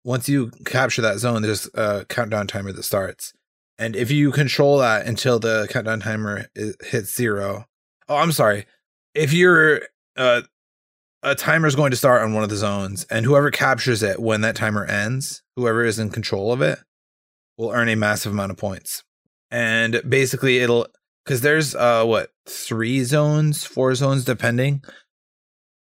[0.04, 3.34] once you capture that zone, there's a countdown timer that starts.
[3.78, 7.66] And if you control that until the countdown timer i- hits zero,
[8.08, 8.66] oh, I'm sorry.
[9.16, 9.82] If you're
[10.16, 10.42] uh,
[11.24, 14.20] a timer is going to start on one of the zones, and whoever captures it
[14.20, 16.80] when that timer ends, whoever is in control of it,
[17.58, 19.04] will earn a massive amount of points.
[19.50, 20.88] And basically, it'll
[21.26, 24.84] because there's uh what three zones, four zones, depending.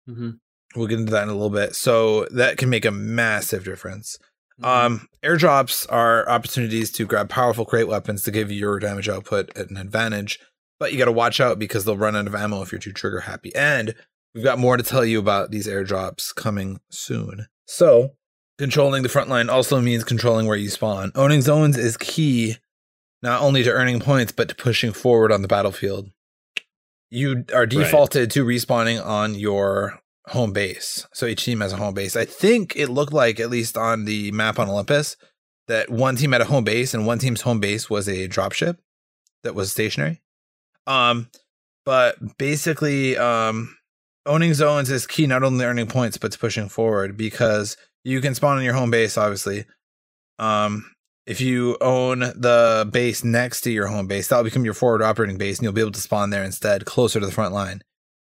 [0.06, 0.30] hmm
[0.76, 1.76] We'll get into that in a little bit.
[1.76, 4.18] So that can make a massive difference.
[4.60, 4.86] Mm-hmm.
[4.86, 9.56] Um, airdrops are opportunities to grab powerful crate weapons to give you your damage output
[9.56, 10.38] at an advantage,
[10.78, 12.92] but you got to watch out because they'll run out of ammo if you're too
[12.92, 13.54] trigger happy.
[13.54, 13.94] And
[14.34, 17.46] we've got more to tell you about these airdrops coming soon.
[17.66, 18.10] So,
[18.58, 21.12] controlling the front line also means controlling where you spawn.
[21.14, 22.56] Owning zones is key
[23.22, 26.10] not only to earning points but to pushing forward on the battlefield.
[27.10, 31.06] You are defaulted to respawning on your home base.
[31.12, 32.16] So each team has a home base.
[32.16, 35.16] I think it looked like, at least on the map on Olympus,
[35.68, 38.78] that one team had a home base and one team's home base was a dropship
[39.42, 40.22] that was stationary.
[40.86, 41.28] Um,
[41.84, 43.76] but basically, um,
[44.26, 48.20] owning zones is key not only to earning points but to pushing forward because you
[48.20, 49.64] can spawn on your home base, obviously.
[50.38, 50.90] Um,
[51.26, 55.38] if you own the base next to your home base, that'll become your forward operating
[55.38, 57.82] base, and you'll be able to spawn there instead, closer to the front line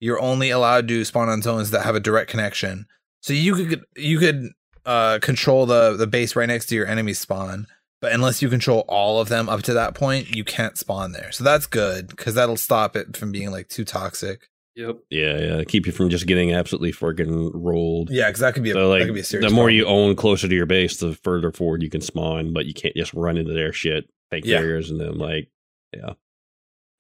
[0.01, 2.87] you're only allowed to spawn on zones that have a direct connection.
[3.21, 4.49] So you could you could
[4.85, 7.67] uh, control the the base right next to your enemy spawn.
[8.01, 11.31] But unless you control all of them up to that point, you can't spawn there.
[11.31, 14.49] So that's good because that'll stop it from being like too toxic.
[14.87, 14.97] Yep.
[15.09, 15.63] Yeah, yeah.
[15.63, 18.09] Keep you from just getting absolutely freaking rolled.
[18.09, 19.49] Yeah, because that could be a, So that like could be a serious.
[19.49, 19.75] the more problem.
[19.77, 22.95] you own closer to your base, the further forward you can spawn, but you can't
[22.95, 24.57] just run into their shit, fake Yeah.
[24.59, 25.49] barriers, and then like,
[25.93, 26.13] yeah.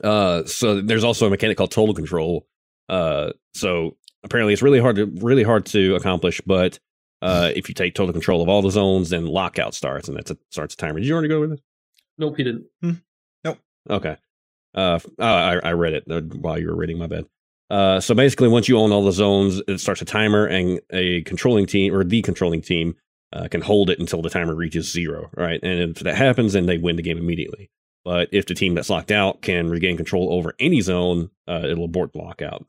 [0.03, 2.47] Uh, so there's also a mechanic called total control.
[2.89, 6.79] Uh, so apparently it's really hard to really hard to accomplish, but
[7.21, 10.31] uh, if you take total control of all the zones, then lockout starts, and that's
[10.31, 10.99] a starts a timer.
[10.99, 11.59] Did you already go over this?
[12.17, 12.65] Nope, he didn't.
[13.43, 13.57] Nope.
[13.89, 14.17] Okay.
[14.73, 16.97] Uh, oh, I, I read it uh, while you were reading.
[16.97, 17.25] My bad.
[17.71, 21.21] Uh, so basically, once you own all the zones, it starts a timer, and a
[21.21, 22.95] controlling team or the controlling team
[23.31, 25.29] uh, can hold it until the timer reaches zero.
[25.37, 27.71] Right, and if that happens, then they win the game immediately.
[28.03, 31.85] But if the team that's locked out can regain control over any zone, uh, it'll
[31.85, 32.65] abort the lockout.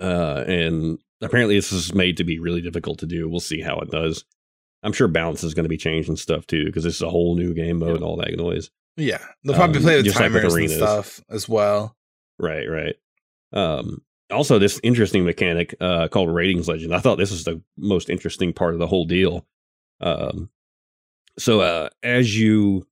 [0.00, 3.28] Uh, and apparently, this is made to be really difficult to do.
[3.28, 4.24] We'll see how it does.
[4.84, 7.10] I'm sure balance is going to be changed and stuff too, because this is a
[7.10, 8.70] whole new game mode and all that noise.
[8.96, 11.96] yeah, they'll probably um, play with just like with timers and stuff as well.
[12.38, 12.94] Right, right.
[13.52, 16.94] Um, also, this interesting mechanic uh, called Ratings Legend.
[16.94, 19.46] I thought this was the most interesting part of the whole deal.
[20.00, 20.50] Um,
[21.38, 22.86] so, uh, as you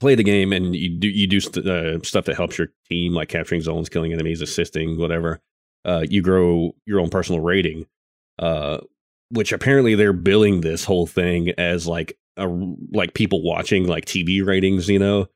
[0.00, 3.12] play the game and you do you do st- uh, stuff that helps your team,
[3.12, 5.40] like capturing zones, killing enemies, assisting, whatever,
[5.84, 7.86] uh, you grow your own personal rating.
[8.38, 8.78] Uh,
[9.32, 12.46] which apparently they're billing this whole thing as like a
[12.92, 15.26] like people watching like TV ratings, you know.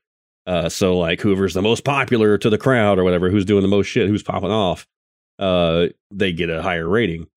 [0.47, 3.67] Uh, so like whoever's the most popular to the crowd or whatever, who's doing the
[3.67, 4.87] most shit, who's popping off,
[5.39, 7.27] uh, they get a higher rating.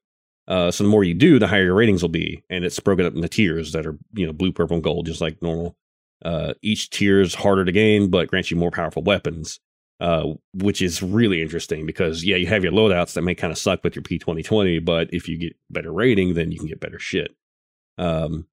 [0.47, 3.05] Uh, so the more you do, the higher your ratings will be, and it's broken
[3.05, 5.77] up into tiers that are you know blue, purple, and gold, just like normal.
[6.25, 9.59] Uh, each tier is harder to gain, but grants you more powerful weapons,
[10.01, 13.59] uh, which is really interesting because yeah, you have your loadouts that may kind of
[13.59, 16.69] suck with your P twenty twenty, but if you get better rating, then you can
[16.69, 17.35] get better shit.
[17.99, 18.47] Um,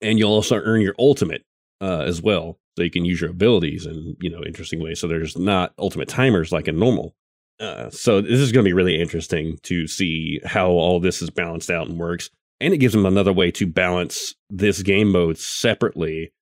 [0.00, 1.44] and you'll also earn your ultimate
[1.84, 4.98] uh, as well, so you can use your abilities in you know interesting ways.
[5.00, 7.14] So there's not ultimate timers like in normal.
[7.60, 11.30] Uh, so this is going to be really interesting to see how all this is
[11.30, 15.38] balanced out and works, and it gives them another way to balance this game mode
[15.38, 16.32] separately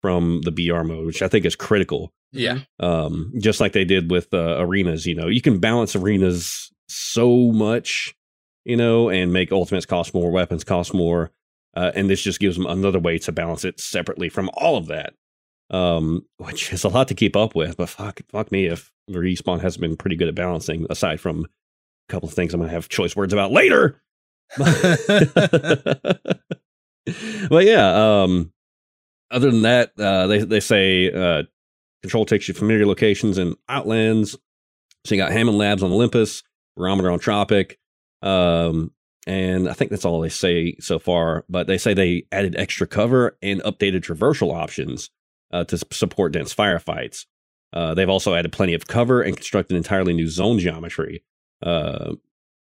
[0.00, 2.12] from the BR mode, which I think is critical.
[2.34, 6.72] Yeah, Um, just like they did with uh, arenas, you know, you can balance arenas
[6.88, 8.14] so much,
[8.64, 11.30] you know, and make ultimates cost more, weapons cost more,
[11.74, 14.86] uh, and this just gives them another way to balance it separately from all of
[14.86, 15.14] that,
[15.70, 17.76] um, which is a lot to keep up with.
[17.76, 20.86] But fuck, fuck me if respawn has been pretty good at balancing.
[20.90, 24.00] Aside from a couple of things I'm gonna have choice words about later.
[24.56, 24.84] but
[27.64, 28.52] yeah, um,
[29.30, 31.44] other than that, uh, they they say uh,
[32.02, 34.36] control takes you familiar locations and outlands.
[35.04, 36.42] So you got Hammond Labs on Olympus,
[36.76, 37.78] Barometer on Tropic,
[38.20, 38.92] um,
[39.26, 41.44] and I think that's all they say so far.
[41.48, 45.10] But they say they added extra cover and updated traversal options
[45.52, 47.26] uh, to support dense firefights.
[47.72, 51.24] Uh, they've also added plenty of cover and constructed entirely new zone geometry.
[51.62, 52.14] Uh,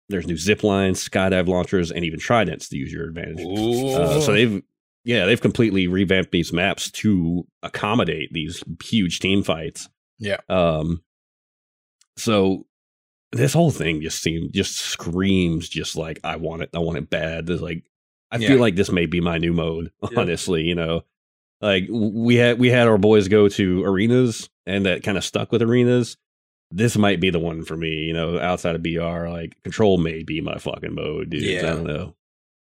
[0.09, 3.41] there's new zip lines, skydive launchers, and even tridents to use your advantage.
[3.41, 4.63] Uh, so they've
[5.05, 9.89] yeah they've completely revamped these maps to accommodate these huge team fights.
[10.19, 10.39] Yeah.
[10.49, 11.03] Um.
[12.17, 12.67] So
[13.37, 16.71] this whole thing just seems just screams just like I want it.
[16.75, 17.47] I want it bad.
[17.47, 17.85] There's like
[18.31, 18.49] I Yeah.
[18.49, 19.91] feel like this may be my new mode.
[20.11, 20.21] Yeah.
[20.21, 21.05] Honestly, you know,
[21.61, 25.53] like we had we had our boys go to arenas and that kind of stuck
[25.53, 26.17] with arenas.
[26.71, 29.29] This might be the one for me, you know, outside of BR.
[29.29, 31.43] Like control may be my fucking mode, dude.
[31.43, 31.61] Yeah.
[31.61, 32.17] I don't know.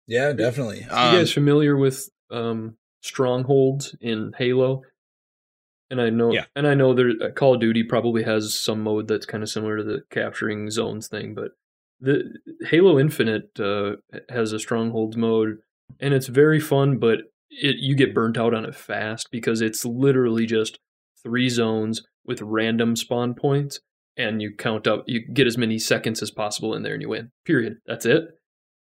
[0.07, 0.79] yeah, definitely.
[0.81, 4.83] you Um, guys familiar with um, strongholds in Halo?
[5.93, 6.47] And I know, Yeah.
[6.57, 9.51] and I know there uh, Call of Duty probably has some mode that's kind of
[9.51, 11.51] similar to the capturing zones thing, but
[12.01, 12.33] the
[12.69, 13.97] Halo Infinite uh,
[14.31, 15.59] has a strongholds mode,
[16.01, 16.97] and it's very fun.
[16.97, 17.19] But
[17.51, 20.79] it you get burnt out on it fast because it's literally just
[21.23, 23.79] three zones with random spawn points,
[24.17, 27.11] and you count up, you get as many seconds as possible in there, and you
[27.11, 27.31] win.
[27.45, 27.75] Period.
[27.87, 28.25] That's it.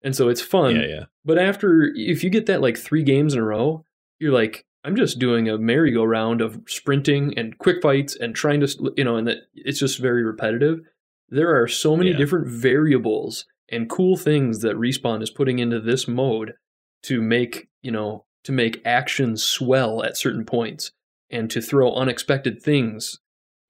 [0.02, 0.76] And so it's fun.
[0.76, 1.04] yeah, yeah.
[1.26, 3.84] But after, if you get that like three games in a row,
[4.18, 8.92] you're like, I'm just doing a merry-go-round of sprinting and quick fights and trying to,
[8.96, 10.80] you know, and that it's just very repetitive.
[11.28, 12.16] There are so many Yeah.
[12.16, 16.54] different variables and cool things that Respawn is putting into this mode
[17.04, 20.90] to make, you know, to make action swell at certain points
[21.30, 23.20] and to throw unexpected things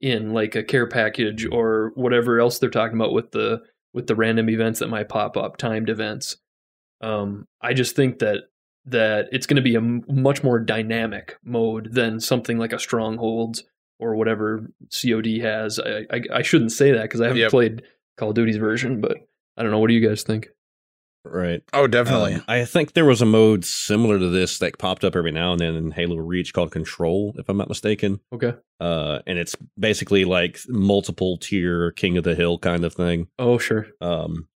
[0.01, 3.61] in like a care package or whatever else they're talking about with the
[3.93, 6.37] with the random events that might pop up, timed events.
[6.99, 8.45] Um, I just think that
[8.85, 12.79] that it's going to be a m- much more dynamic mode than something like a
[12.79, 13.63] Strongholds
[13.99, 15.79] or whatever COD has.
[15.79, 17.51] I I, I shouldn't say that because I haven't Yep.
[17.51, 17.83] played
[18.17, 19.17] Call of Duty's version, but
[19.57, 19.79] I don't know.
[19.79, 20.49] What do you guys think?
[21.25, 21.61] Right.
[21.71, 22.33] Oh, definitely.
[22.33, 25.53] Um, I think there was a mode similar to this that popped up every now
[25.53, 28.19] and then in Halo Reach called Control, if I'm not mistaken.
[28.33, 28.53] Okay.
[28.81, 33.27] Uh, and it's basically like multiple tier King of the Hill kind of thing.
[33.39, 33.87] Oh, sure.
[34.01, 34.49] Um,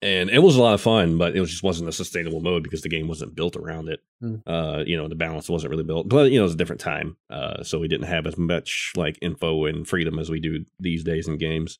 [0.00, 2.62] and it was a lot of fun, but it was just wasn't a sustainable mode
[2.62, 4.00] because the game wasn't built around it.
[4.20, 4.36] Hmm.
[4.46, 6.80] Uh, you know, the balance wasn't really built, but you know, it was a different
[6.80, 7.16] time.
[7.28, 11.02] Uh, so we didn't have as much like info and freedom as we do these
[11.02, 11.78] days in games.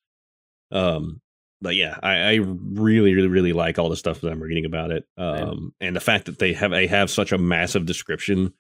[0.73, 1.21] Um,
[1.61, 4.91] but yeah, I, I really, really, really like all the stuff that I'm reading about
[4.91, 5.05] it.
[5.17, 8.53] Um, and the fact that they have they have such a massive description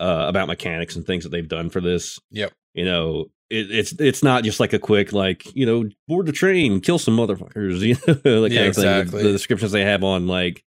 [0.00, 2.18] uh, about mechanics and things that they've done for this.
[2.30, 2.52] Yep.
[2.74, 6.32] You know, it, it's it's not just like a quick like you know board the
[6.32, 7.80] train, kill some motherfuckers.
[7.80, 9.22] You know, like Yeah, kind of exactly.
[9.22, 10.64] The descriptions they have on like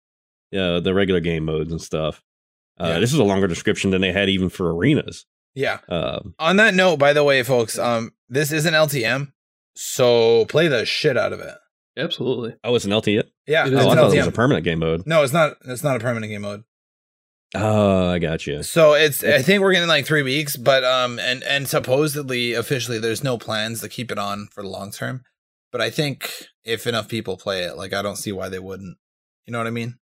[0.54, 2.22] uh, the regular game modes and stuff.
[2.78, 2.98] Uh, Yeah.
[3.00, 5.26] This is a longer description than they had even for arenas.
[5.54, 5.78] yeah.
[5.88, 9.32] Um, On that note, by the way, folks, um, this is an LTM,
[9.76, 11.54] so play the shit out of it.
[11.96, 12.54] Absolutely.
[12.64, 13.08] oh, it's an LT.
[13.08, 14.14] Yeah, It Oh, it's I thought LTM.
[14.14, 15.02] it was a permanent game mode.
[15.06, 15.56] No, it's not.
[15.66, 16.62] It's not a permanent game mode.
[17.54, 18.62] Oh, I got you.
[18.62, 19.24] So it's.
[19.24, 23.38] I think we're getting like three weeks, but um, and and supposedly officially, there's no
[23.38, 25.22] plans to keep it on for the long term.
[25.72, 28.96] But I think if enough people play it, like I don't see why they wouldn't.
[29.46, 29.96] You know what I mean?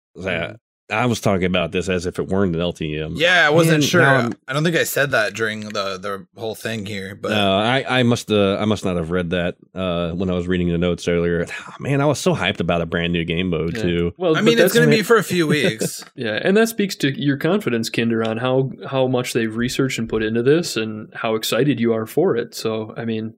[0.89, 3.15] I was talking about this as if it weren't an LTM.
[3.17, 4.03] Yeah, I wasn't Man, sure.
[4.03, 7.85] I'm- don't think I said that during the the whole thing here, but no, I,
[8.01, 10.79] I must uh, I must not have read that uh, when I was reading the
[10.79, 11.47] notes earlier.
[11.81, 13.83] Man, I was so hyped about a brand new game mode Yeah.
[13.83, 14.15] too.
[14.17, 16.05] Well, I mean, it's going to be for a few weeks.
[16.15, 20.09] Yeah, and that speaks to your confidence, Kinder, on how how much they've researched and
[20.09, 22.55] put into this, and how excited you are for it.
[22.55, 23.35] So, I mean,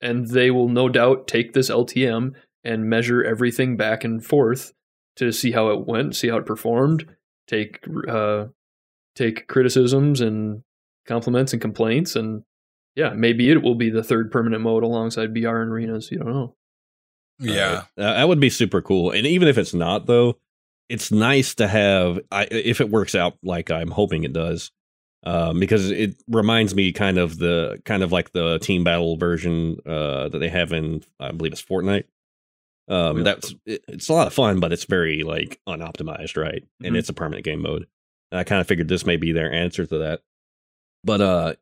[0.00, 2.32] and they will no doubt take this LTM
[2.64, 4.72] and measure everything back and forth
[5.16, 7.06] to see how it went, see how it performed,
[7.46, 8.46] take uh,
[9.14, 10.62] take criticisms and
[11.06, 12.44] compliments and complaints, and
[12.94, 16.10] yeah, maybe it will be the third permanent mode alongside BR and arenas.
[16.10, 16.54] You don't know.
[17.38, 19.10] yeah, Uh, that would be super cool.
[19.10, 20.38] And even if it's not, though,
[20.88, 22.20] it's nice to have.
[22.30, 24.70] I, if it works out like I'm hoping it does,
[25.24, 29.78] um, because it reminds me kind of the kind of like the team battle version
[29.86, 32.04] uh, that they have in I believe it's Fortnite.
[32.88, 36.64] Um, that's it, it's a lot of fun, but it's very like unoptimized, right?
[36.84, 36.98] And Mhm.
[36.98, 37.86] it's a permanent game mode.
[38.30, 40.20] And I kind of figured this may be their answer to that.
[41.04, 41.54] But uh,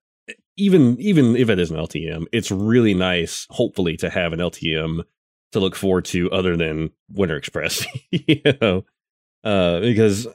[0.56, 5.02] even even if it is an LTM, it's really nice, hopefully, to have an LTM
[5.52, 7.84] to look forward to other than Winter Express.
[8.10, 8.84] you know,
[9.44, 10.26] uh, because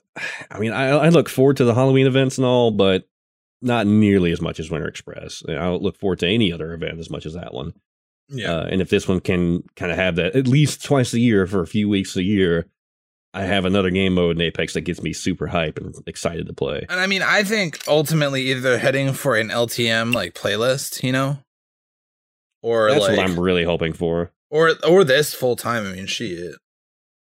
[0.51, 3.07] I mean, I, I look forward to the Halloween events and all, but
[3.61, 5.41] not nearly as much as Winter Express.
[5.47, 7.73] I don't look forward to any other event as much as that one.
[8.29, 8.51] Yeah.
[8.53, 11.45] Uh, and if this one can kind of have that at least twice a year
[11.47, 12.67] for a few weeks a year,
[13.33, 16.53] I have another game mode in Apex that gets me super hype and excited to
[16.53, 16.85] play.
[16.89, 21.11] And I mean, I think ultimately either they're heading for an LTM like playlist, you
[21.11, 21.39] know,
[22.61, 24.31] or That's like, what I'm really hoping for.
[24.49, 25.85] or or this full time.
[25.85, 26.55] I mean, shit.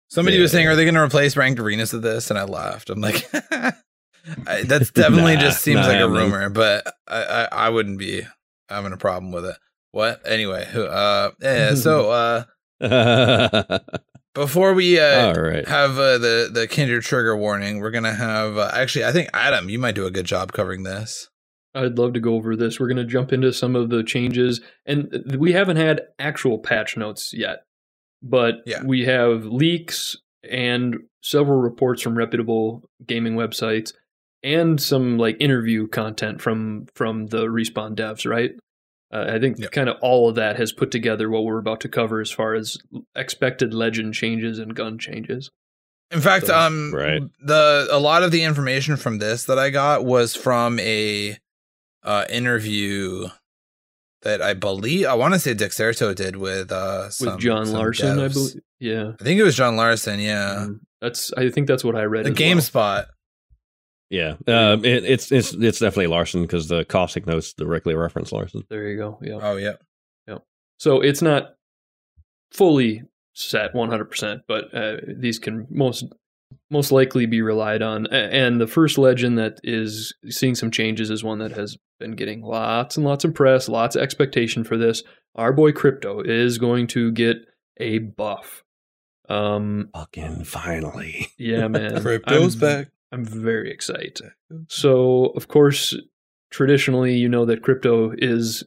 [0.09, 2.89] Somebody was saying, "Are they going to replace ranked arenas with this?" And I laughed.
[2.89, 7.47] I'm like, I, "That's definitely Nah, just seems not like a rumor," but I, I
[7.51, 8.23] I wouldn't be
[8.67, 9.55] having a problem with it.
[9.91, 10.21] What?
[10.25, 11.75] Anyway, uh, yeah.
[11.75, 12.11] So
[12.81, 13.79] uh,
[14.33, 15.67] before we uh right.
[15.67, 19.05] have uh, the the Kinder trigger warning, we're gonna have uh, actually.
[19.05, 21.29] I think Adam, you might do a good job covering this.
[21.75, 22.79] I'd love to go over this.
[22.79, 26.97] We're going to jump into some of the changes, and we haven't had actual patch
[26.97, 27.59] notes yet,
[28.23, 28.83] but Yeah.
[28.83, 30.15] we have leaks
[30.49, 33.93] and several reports from reputable gaming websites,
[34.41, 38.27] and some like interview content from from the respawn devs.
[38.29, 38.51] Right?
[39.11, 39.67] Uh, I think Yeah.
[39.69, 42.53] kind of all of that has put together what we're about to cover as far
[42.53, 42.77] as
[43.15, 45.49] expected legend changes and gun changes.
[46.11, 47.21] In fact, So, um, right.
[47.43, 51.37] the a lot of the information from this that I got was from a
[52.03, 53.27] uh interview
[54.21, 57.75] that I believe I want to say Dexerto did with uh some, With John some
[57.75, 58.61] Larson, I believe.
[58.79, 60.19] Yeah, I think it was John Larson.
[60.19, 61.33] Yeah, Um, that's.
[61.33, 62.25] I think that's what I read.
[62.25, 63.05] the as well.
[64.11, 64.37] GameSpot.
[64.47, 68.63] Yeah, um, it, it's it's it's definitely Larson because the caustic notes directly reference Larson.
[68.69, 69.19] There you go.
[69.21, 69.39] Yeah.
[69.41, 69.73] Oh yeah,
[70.27, 70.37] Yeah.
[70.77, 71.55] So it's not
[72.51, 76.05] fully set 100%, but uh, these can most
[76.71, 78.07] most likely be relied on.
[78.07, 82.41] And the first legend that is seeing some changes is one that has been getting
[82.41, 85.03] lots and lots of press, lots of expectation for this.
[85.35, 87.37] Our boy Crypto is going to get
[87.79, 88.63] a buff.
[89.29, 91.27] Um, Fucking finally.
[91.37, 92.01] yeah, man.
[92.01, 92.87] Crypto's I'm- back.
[93.11, 94.21] I'm very excited.
[94.67, 95.95] So, of course,
[96.51, 98.63] traditionally, you know that Crypto is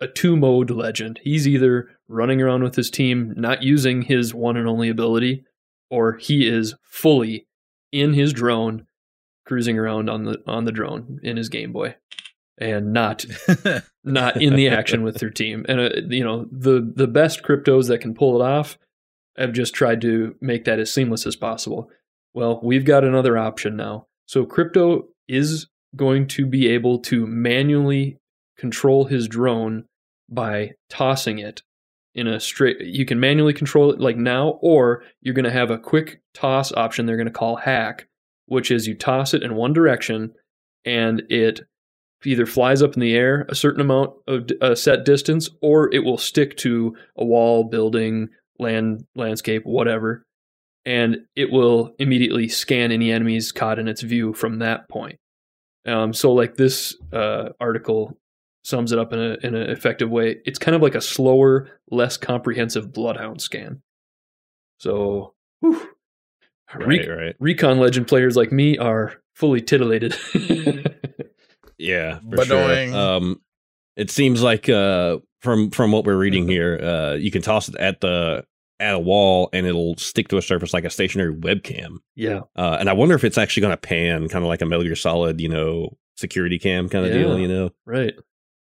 [0.00, 1.20] a two mode legend.
[1.22, 5.44] He's either running around with his team, not using his one and only ability,
[5.90, 7.46] or he is fully
[7.92, 8.86] in his drone,
[9.46, 11.96] cruising around on the on the drone in his Game Boy,
[12.58, 13.24] and not
[14.04, 15.64] not in the action with their team.
[15.68, 18.78] And uh, you know the the best cryptos that can pull it off.
[19.36, 21.90] have just tried to make that as seamless as possible.
[22.34, 24.06] Well, we've got another option now.
[24.26, 25.66] So crypto is
[25.96, 28.18] going to be able to manually
[28.56, 29.84] control his drone
[30.28, 31.62] by tossing it
[32.14, 35.70] in a straight you can manually control it like now or you're going to have
[35.70, 38.06] a quick toss option they're going to call hack
[38.46, 40.32] which is you toss it in one direction
[40.84, 41.60] and it
[42.24, 46.00] either flies up in the air a certain amount of a set distance or it
[46.00, 50.24] will stick to a wall building land landscape whatever
[50.84, 55.18] and it will immediately scan any enemies caught in its view from that point
[55.86, 58.16] um, so like this uh, article
[58.64, 60.36] sums it up in, a, in an effective way.
[60.44, 63.80] It's kind of like a slower, less comprehensive bloodhound scan.
[64.80, 65.88] So, whew,
[66.74, 67.36] Right, Re- right.
[67.38, 70.14] recon legend players like me are fully titillated.
[71.78, 72.90] Yeah, for Badoing.
[72.90, 72.96] sure.
[72.98, 73.40] Um,
[73.96, 77.76] it seems like uh, from from what we're reading here, uh, you can toss it
[77.76, 78.44] at the
[78.80, 81.96] at a wall and it'll stick to a surface like a stationary webcam.
[82.14, 84.66] yeah, Uh, and I wonder if it's actually going to pan, kind of like a
[84.66, 87.18] Metal Gear Solid, you know, security cam kind of Yeah.
[87.18, 87.38] deal.
[87.38, 88.14] You know, right.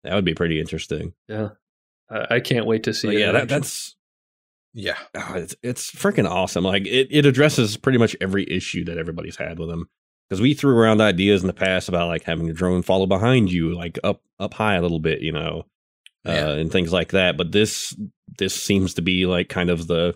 [0.04, 1.14] that would be pretty interesting.
[1.28, 1.50] Yeah,
[2.10, 3.08] I, I can't wait to see.
[3.10, 3.96] But yeah, that, that's
[4.74, 4.98] Yeah.
[5.16, 6.64] oh, it's it's freaking awesome.
[6.64, 9.88] Like it, it addresses pretty much every issue that everybody's had with them.
[10.30, 13.52] Because we threw around ideas in the past about like having a drone follow behind
[13.52, 15.64] you, like up up high a little bit, you know,
[16.28, 16.50] uh, Yeah.
[16.54, 17.38] and things like that.
[17.38, 17.96] But this
[18.38, 20.16] this seems to be like kind of the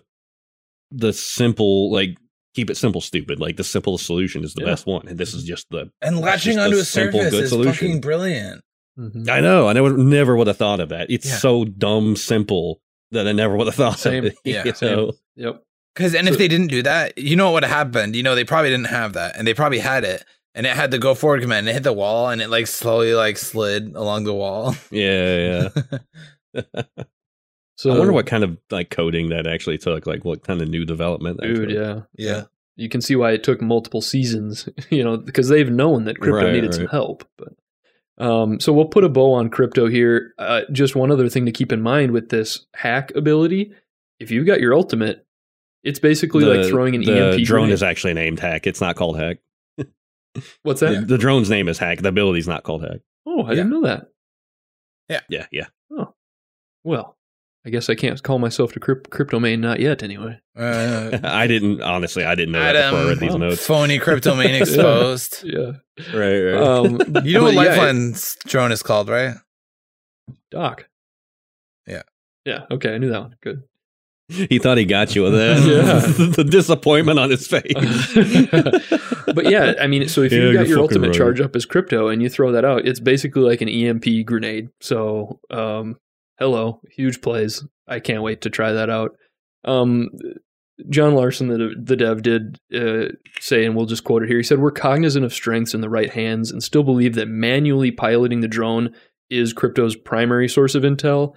[0.90, 2.16] the simple like
[2.54, 3.40] keep it simple, stupid.
[3.40, 4.68] Like the simplest solution is the Yeah.
[4.72, 5.90] best one, and this is just the.
[6.02, 7.72] And latching onto a simple, surface good is solution.
[7.74, 8.62] fucking brilliant.
[8.98, 9.28] Mhm.
[9.30, 11.10] I know, I never never would have thought of that.
[11.10, 11.38] It's Yeah.
[11.38, 14.26] so dumb simple that I never would have thought Same.
[14.26, 14.36] of it.
[14.44, 14.96] Yeah, you same.
[14.96, 15.12] know?
[15.36, 15.62] Yep.
[15.94, 18.14] Because and So- if they didn't do that, you know what would have happened?
[18.16, 20.90] You know, they probably didn't have that, and they probably had it, and it had
[20.90, 21.60] the go forward command.
[21.60, 24.74] And it hit the wall, and it like slowly like slid along the wall.
[24.90, 25.70] Yeah,
[26.54, 26.62] yeah.
[27.76, 30.68] So I wonder what kind of like coding that actually took, like what kind of
[30.68, 31.40] new development.
[31.40, 31.70] dude.
[31.70, 31.76] took.
[31.76, 32.42] Yeah, yeah,
[32.76, 36.44] you can see why it took multiple seasons, you know, because they've known that crypto
[36.44, 37.28] Right, needed some help.
[37.36, 40.34] But um, so we'll put a bow on crypto here.
[40.38, 43.72] Uh, just one other thing to keep in mind with this hack ability:
[44.20, 45.26] if you've got your ultimate,
[45.82, 47.44] it's basically like throwing an the EMP.
[47.46, 47.74] drone grenade.
[47.74, 48.66] is actually named Hack.
[48.66, 49.38] It's not called Hack.
[50.62, 51.08] What's that?
[51.08, 52.02] the drone's name is Hack.
[52.02, 53.00] The ability's not called Hack.
[53.26, 54.08] Oh, I didn't know that.
[55.08, 55.46] Yeah, yeah.
[55.50, 55.66] Yeah.
[55.90, 56.14] Oh,
[56.84, 57.16] well,
[57.64, 60.02] I guess I can't call myself a crypt- crypto main not yet.
[60.02, 62.24] Anyway, uh, I didn't honestly.
[62.24, 63.64] I didn't know that before I read these notes.
[63.66, 65.42] phony crypto main exposed.
[65.44, 65.72] yeah.
[66.12, 66.54] Right, right.
[66.60, 69.36] Um, You know what but yeah, Lifeline's drone is called, right?
[70.50, 70.88] Doc.
[71.86, 72.02] Yeah.
[72.44, 72.64] Yeah.
[72.70, 73.36] Okay, I knew that one.
[73.42, 73.62] Good.
[74.28, 75.58] he thought he got you with that.
[75.62, 76.26] Yeah.
[76.36, 77.72] the disappointment on his face.
[79.34, 81.16] but yeah, I mean, so if Yeah, you you're got your ultimate right.
[81.16, 84.70] charge up as crypto and you throw that out, it's basically like an EMP grenade.
[84.80, 85.98] So, um,
[86.42, 87.64] hello, huge plays.
[87.86, 89.16] I can't wait to try that out.
[89.64, 90.08] Um,
[90.90, 94.38] John Larson, the the dev, did uh, say, and we'll just quote it here.
[94.38, 97.92] He said, "We're cognizant of strengths in the right hands and still believe that manually
[97.92, 98.92] piloting the drone
[99.30, 101.34] is crypto's primary source of intel."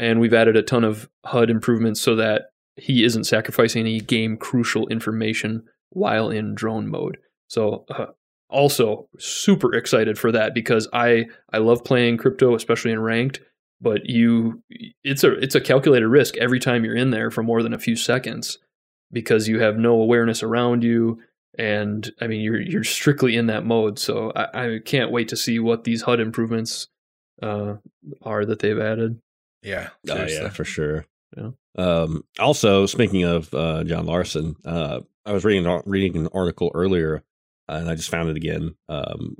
[0.00, 4.36] And we've added a ton of HUD improvements so that he isn't sacrificing any game
[4.36, 7.18] crucial information while in drone mode.
[7.46, 8.06] So uh,
[8.50, 13.40] also super excited for that because I I love playing crypto especially in ranked
[13.84, 14.62] but you
[15.04, 17.78] it's a it's a calculated risk every time you're in there for more than a
[17.78, 18.58] few seconds
[19.12, 21.20] because you have no awareness around you
[21.56, 25.36] and I mean you're you're strictly in that mode so I, I can't wait to
[25.36, 26.88] see what these HUD improvements
[27.42, 27.74] uh,
[28.22, 29.20] are that they've added.
[29.62, 29.90] Yeah.
[30.10, 31.06] Oh yeah, for sure.
[31.36, 31.50] Yeah.
[31.76, 36.70] Um, also, speaking of uh, John Larson, uh, I was reading an- reading an article
[36.74, 37.24] earlier,
[37.68, 38.76] uh, and I just found it again.
[38.88, 39.36] Um,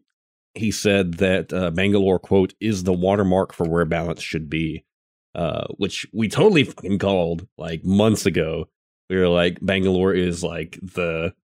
[0.54, 4.84] he said that uh, Bangalore quote is the watermark for where balance should be,
[5.34, 8.68] uh, which we totally fucking called like months ago.
[9.10, 11.34] We were like, Bangalore is like the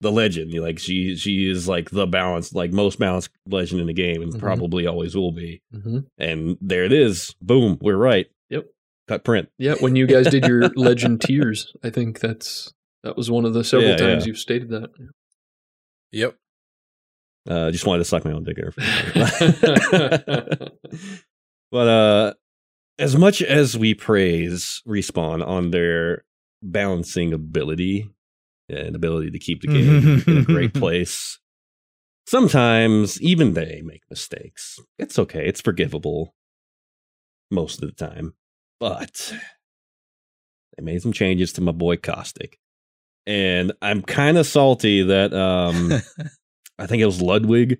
[0.00, 0.52] the legend.
[0.54, 4.32] Like she she is like the balance, like most balanced legend in the game, and
[4.32, 4.38] Mhm.
[4.40, 5.60] probably always will be.
[5.74, 5.98] Mm-hmm.
[6.18, 7.34] And there it is.
[7.40, 8.28] Boom, we're right.
[8.50, 8.66] Yep.
[9.08, 9.48] Cut print.
[9.58, 12.72] Yeah, when you guys did your legend tiers, I think that's
[13.04, 14.28] that was one of the several Yeah, times yeah.
[14.28, 14.90] you've stated that.
[16.12, 16.36] Yep.
[17.48, 18.72] Uh, just wanted to suck my own dick there.
[21.72, 22.34] but uh,
[22.98, 26.24] as much as we praise Respawn on their
[26.62, 28.08] balancing ability
[28.68, 31.40] and ability to keep the game in a great place,
[32.26, 34.78] sometimes even they make mistakes.
[34.98, 35.46] It's okay.
[35.46, 36.34] It's forgivable
[37.50, 38.34] most of the time.
[38.78, 39.34] But
[40.76, 42.58] they made some changes to my boy Caustic.
[43.26, 46.02] And I'm kind of salty that um
[46.82, 47.78] I think it was Ludwig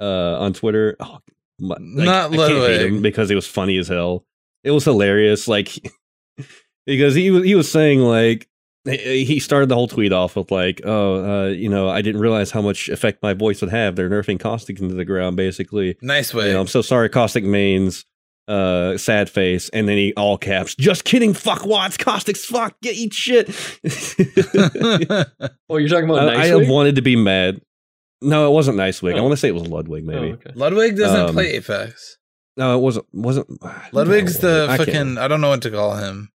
[0.00, 0.96] uh, on Twitter.
[0.98, 1.18] Oh,
[1.60, 3.02] my, like, Not I can't hate him Ludwig.
[3.02, 4.24] because it was funny as hell.
[4.64, 5.68] It was hilarious, like
[6.86, 8.48] because he was he was saying like
[8.86, 12.20] he he started the whole tweet off with like, "Oh, uh, you know, I didn't
[12.20, 13.94] realize how much effect my voice would have.
[13.94, 15.96] They're nerfing caustic into the ground, basically.
[16.00, 16.48] Nice way.
[16.48, 18.04] You know, I'm so sorry, caustic mains."
[18.46, 20.74] Uh, sad face, and then he all caps.
[20.74, 23.48] Just kidding, fuck Watts, caustics, fuck, get eat shit.
[25.70, 27.62] Oh, you're talking about I, nice I have wanted to be mad.
[28.22, 29.14] No, it wasn't NiceWigg.
[29.14, 29.22] I Oh.
[29.22, 30.30] want to say it was Ludwig, maybe.
[30.30, 30.50] Oh, okay.
[30.54, 32.18] Ludwig doesn't Um, play Apex.
[32.56, 33.06] No, it wasn't.
[33.12, 33.46] Wasn't
[33.92, 35.18] Ludwig's the I can't fucking.
[35.18, 36.30] I don't know what to call him,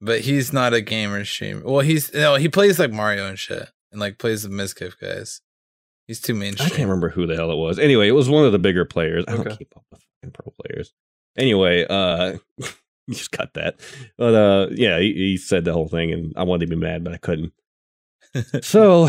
[0.00, 1.62] but he's not a gamer streamer.
[1.64, 5.42] Well, he's no, he plays like Mario and shit, and like plays the Mizkif guys.
[6.06, 6.66] He's too mainstream.
[6.66, 7.78] I can't remember who the hell it was.
[7.78, 9.24] Anyway, it was one of the bigger players.
[9.28, 10.94] I don't keep up with fucking pro players.
[11.36, 12.38] Anyway, uh,
[13.06, 13.78] you just cut that.
[14.16, 17.04] But uh, yeah, he, he said the whole thing, and I wanted to be mad,
[17.04, 17.52] but I couldn't.
[18.62, 19.08] so,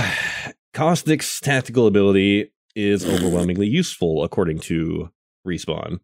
[0.74, 5.11] Caustic's tactical ability is overwhelmingly useful, according to
[5.47, 5.99] Respawn.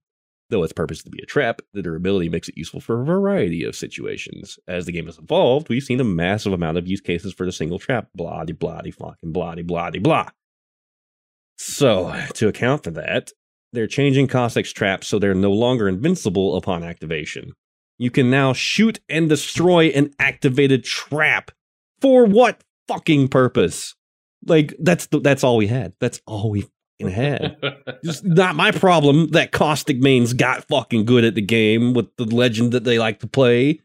[0.49, 3.05] Though its purpose is to be a trap, the durability makes it useful for a
[3.05, 4.59] variety of situations.
[4.67, 7.51] As the game has evolved, we've seen a massive amount of use cases for the
[7.51, 8.09] single trap.
[8.13, 10.29] Blah, de, blah, de, fucking blah, de, blah, de, blah.
[11.57, 13.31] So, to account for that,
[13.73, 17.53] they're changing Caustic's traps so they're no longer invincible upon activation.
[17.97, 21.51] You can now shoot and destroy an activated trap.
[22.01, 23.95] For what fucking purpose?
[24.45, 25.93] Like that's the, that's all we had.
[25.99, 26.65] That's all we
[26.99, 27.57] had.
[28.03, 32.25] It's not my problem that Caustic Mains got fucking good at the game with the
[32.25, 33.81] legend that they like to play.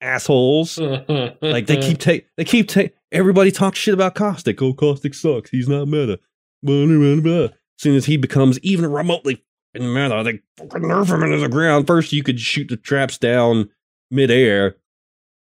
[0.00, 0.78] Assholes.
[0.78, 4.60] Like they keep take they keep take everybody talks shit about Caustic.
[4.60, 5.50] Oh, Caustic sucks.
[5.50, 6.20] He's not meta.
[6.64, 9.44] As soon as he becomes even remotely
[9.74, 11.86] fucking meta, they fucking nerf him into the ground.
[11.86, 13.70] First, you could shoot the traps down
[14.10, 14.76] midair,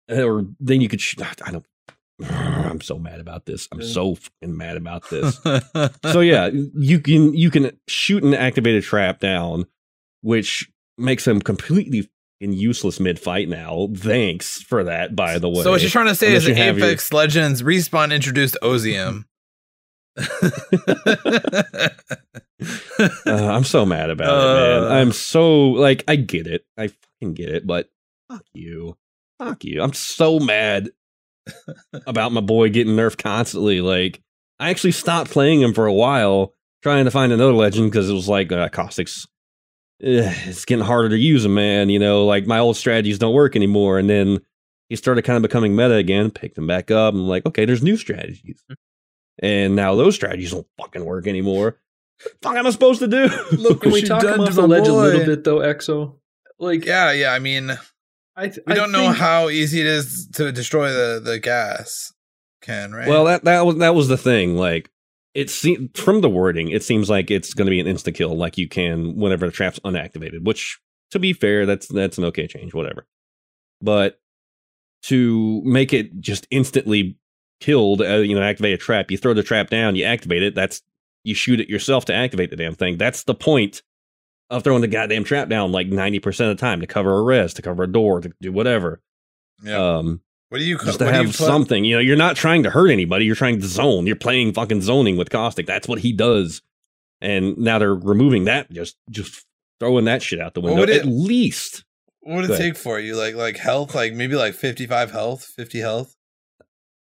[0.10, 1.02] or then you could.
[1.02, 1.66] Shoot, I don't.
[2.30, 3.68] I'm so mad about this.
[3.72, 5.40] I'm so fucking mad about this.
[6.12, 9.66] so yeah, you can you can shoot an activated trap down,
[10.22, 12.02] which makes him completely
[12.42, 13.90] fucking useless mid fight now.
[13.96, 15.64] Thanks for that, by the way.
[15.64, 18.58] So what you're trying to say Unless is you have your- Apex Legends respawn introduced
[18.62, 19.26] Ozium.
[23.26, 24.84] Uh, I'm so mad about it, man.
[24.92, 24.96] Uh.
[24.96, 26.64] I'm so like I get it.
[26.78, 27.90] I fucking get it, but
[28.30, 28.98] fuck you.
[29.40, 29.82] Fuck you.
[29.82, 30.90] I'm so mad
[32.06, 33.82] about my boy getting nerfed constantly.
[33.82, 34.22] Like
[34.60, 38.14] I actually stopped playing him for a while, trying to find another legend because it
[38.14, 39.28] was like uh, Caustics.
[40.02, 41.90] eh, It's getting harder to use him, man.
[41.90, 43.98] You know, like my old strategies don't work anymore.
[44.00, 44.40] And then
[44.90, 46.32] he started kind of becoming meta again.
[46.32, 47.14] Picked him back up.
[47.14, 48.64] I'm like, okay, there's new strategies,
[49.40, 51.80] and now those strategies don't fucking work anymore.
[52.44, 53.28] Fuck, am I supposed to do?
[53.58, 56.18] Look Can we you talk about to the my ledge a little bit though, Exo?
[56.60, 57.34] Like, yeah, yeah.
[57.34, 57.72] I mean,
[58.42, 62.12] I th- we don't know think- how easy it is to destroy the the gas
[62.62, 63.08] can, right?
[63.08, 64.56] Well, that that was that was the thing.
[64.58, 64.90] Like
[65.36, 68.36] it seems from the wording, it seems like it's going to be an insta kill,
[68.36, 70.44] like you can whenever the trap's unactivated.
[70.44, 70.80] Which,
[71.12, 73.06] to be fair, that's that's an okay change, whatever.
[73.80, 74.20] But
[75.04, 77.18] to make it just instantly
[77.60, 80.56] killed, uh, you know, activate a trap, you throw the trap down, you activate it.
[80.56, 80.82] That's
[81.24, 82.98] you shoot it yourself to activate the damn thing.
[82.98, 83.84] That's the point
[84.52, 87.24] of throwing the goddamn trap down like ninety percent of the time to cover a
[87.24, 89.02] res, to cover a door, to do whatever.
[89.64, 89.78] yeah.
[89.98, 91.86] Um, what do you co- just to what have something.
[91.86, 93.26] You know, you're not trying to hurt anybody.
[93.26, 94.06] You're trying to zone.
[94.06, 95.66] You're playing fucking zoning with Caustic.
[95.66, 96.62] That's what he does.
[97.22, 98.70] And now they're removing that.
[98.72, 99.46] Just just
[99.80, 100.82] throwing that shit out the What window.
[100.82, 101.86] would it- At least
[102.20, 103.16] What would it take for you?
[103.16, 106.16] Like like health, like maybe like fifty five health, fifty health.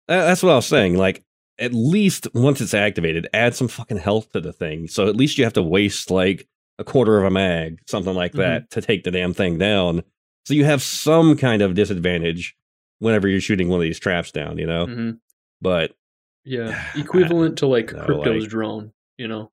[0.08, 0.98] That's what I was saying.
[0.98, 1.24] Like
[1.60, 4.88] at least once it's activated, add some fucking health to the thing.
[4.88, 6.48] So at least you have to waste like
[6.80, 10.02] a quarter of a mag, something like that, to take the damn thing down.
[10.46, 12.56] So you have some kind of disadvantage
[13.00, 14.58] whenever you're shooting one of these traps down.
[14.58, 15.20] You know, Mhm.
[15.62, 15.92] but
[16.46, 18.92] Yeah, equivalent to like crypto's like- drone.
[19.18, 19.52] You know,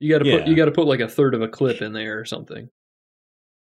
[0.00, 1.92] you got to put you got to put like a third of a clip in
[1.94, 2.68] there or something.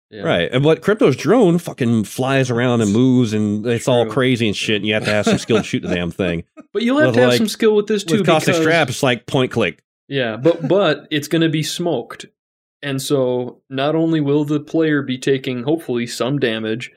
[0.10, 0.22] Yeah.
[0.22, 0.50] Right.
[0.52, 4.76] And but Crypto's drone fucking flies around and moves and it's all crazy and shit.
[4.78, 6.44] And you have to have some skill to shoot the damn thing.
[6.72, 8.18] But you'll have With, to have like- some skill with this too.
[8.18, 9.84] With Caustic because- Strap, it's like point click.
[10.08, 12.26] Yeah, but but it's going to be smoked,
[12.84, 16.92] and so not only will the player be taking hopefully some damage,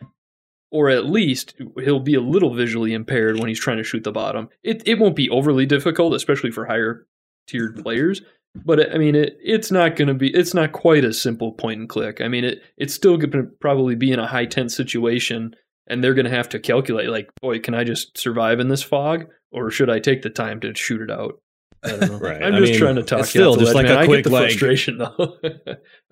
[0.70, 4.12] or at least he'll be a little visually impaired when he's trying to shoot the
[4.12, 4.48] bottom.
[4.62, 7.06] It it won't be overly difficult, especially for higher
[7.46, 8.20] tiered players.
[8.64, 11.80] But I mean, it it's not going to be it's not quite a simple point
[11.80, 12.20] and click.
[12.20, 15.54] I mean, it it's still going to probably be in a high tense situation,
[15.86, 18.82] and they're going to have to calculate like, boy, can I just survive in this
[18.82, 21.40] fog, or should I take the time to shoot it out?
[21.86, 22.18] I don't know.
[22.18, 22.42] Right.
[22.42, 23.20] I'm I just mean, trying to talk.
[23.20, 23.98] it's still out the just ledge, like man.
[23.98, 25.38] a I quick, get the like- frustration though.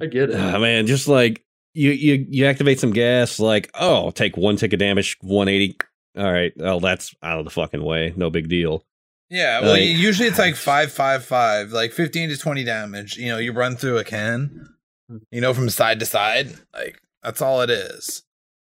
[0.01, 0.37] I get it.
[0.37, 1.45] Ah, man, just like
[1.75, 5.77] you, you you activate some gas, like, oh, take one tick of damage, 180.
[6.17, 6.53] All right.
[6.61, 8.13] Oh, that's out of the fucking way.
[8.17, 8.85] No big deal.
[9.31, 13.17] Yeah, well, Like- usually it's like five, five, five, like fifteen to twenty damage.
[13.17, 14.69] You know, you run through a can,
[15.31, 16.53] you know, from side to side.
[16.75, 18.23] Like that's all it is.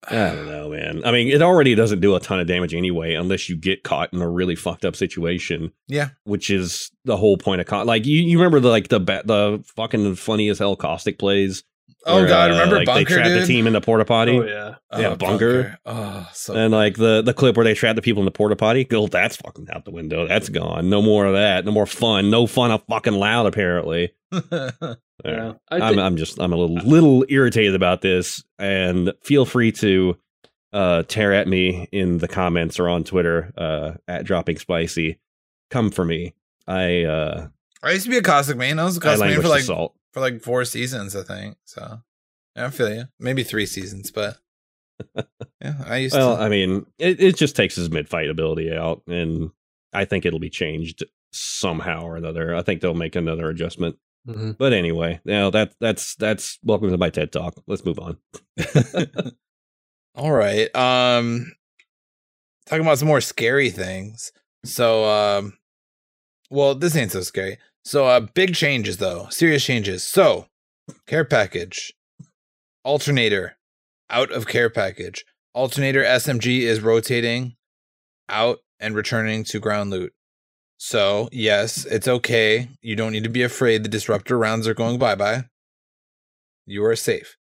[0.09, 1.01] I don't know, man.
[1.05, 4.13] I mean, it already doesn't do a ton of damage anyway, unless you get caught
[4.13, 5.71] in a really fucked up situation.
[5.87, 6.09] Yeah.
[6.23, 7.87] which is the whole point of.
[7.87, 11.63] Like you, you remember the like the ba- the fucking funny as hell caustic plays.
[12.07, 13.41] Oh where, god, uh, remember like, bunker They trapped dude?
[13.43, 14.37] the team in the porta potty.
[14.39, 14.75] Oh yeah.
[14.95, 15.77] yeah, bunker.
[15.85, 18.55] Oh, so And like the the clip where they trapped the people in the porta
[18.55, 20.27] potty, go that's fucking out the window.
[20.27, 20.89] That's gone.
[20.89, 21.65] No more of that.
[21.65, 22.29] No more fun.
[22.29, 23.45] No fun of fucking loud.
[23.45, 24.13] Apparently.
[25.23, 25.53] Yeah.
[25.71, 29.71] I I'm thi- I'm just I'm a little little irritated about this, and feel free
[29.73, 30.17] to
[30.73, 35.17] uh tear at me in the comments or on Twitter uh at dropping spicy.
[35.71, 36.35] Come for me.
[36.67, 37.47] I uh
[37.81, 38.77] I used to be a caustic main.
[38.77, 39.95] I was a I caustic main for like assault.
[40.15, 41.57] For like four seasons, I think.
[41.65, 41.99] So
[42.55, 43.03] yeah, I feel you.
[43.19, 44.37] Maybe three seasons, but
[45.61, 46.41] yeah, I used Well, to.
[46.41, 49.51] I mean, it, it just takes his mid fight ability out, and
[49.91, 51.03] I think it'll be changed
[51.33, 52.55] somehow or another.
[52.55, 53.97] I think they'll make another adjustment.
[54.25, 54.57] Mhm.
[54.57, 57.61] But anyway, now that that's that's welcome to my TED talk.
[57.67, 58.17] Let's move on.
[60.15, 60.73] All right.
[60.73, 61.51] Um
[62.67, 64.31] talking about some more scary things.
[64.63, 65.57] So um
[66.49, 67.57] well, this ain't so scary.
[67.85, 69.27] So uh big changes though.
[69.29, 70.03] Serious changes.
[70.03, 70.47] So
[71.07, 71.93] care package.
[72.83, 73.57] Alternator
[74.09, 75.25] out of care package.
[75.53, 77.55] Alternator SMG is rotating
[78.27, 80.13] out and returning to ground loot.
[80.77, 82.69] So, yes, it's okay.
[82.81, 85.45] You don't need to be afraid the disruptor rounds are going bye-bye.
[86.65, 87.37] You are safe.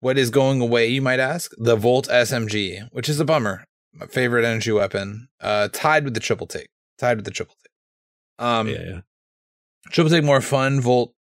[0.00, 1.52] What is going away, you might ask?
[1.56, 3.64] The Volt SMG, which is a bummer.
[3.94, 5.28] My favorite energy weapon.
[5.40, 6.68] Uh tied with the triple take.
[6.98, 8.44] Tied with the triple take.
[8.46, 9.00] Um yeah, yeah.
[9.90, 11.14] Triple take more fun, Volt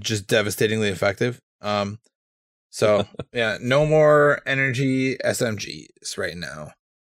[0.00, 1.40] just devastatingly effective.
[1.60, 1.98] Um
[2.70, 6.72] so yeah, no more energy SMGs right now.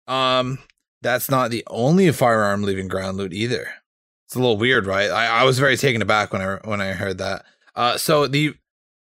[0.06, 0.58] Um
[1.02, 3.68] that's not the only firearm leaving ground loot either.
[4.26, 5.10] It's a little weird, right?
[5.10, 7.44] I, I was very taken aback when I when I heard that.
[7.74, 8.54] Uh so the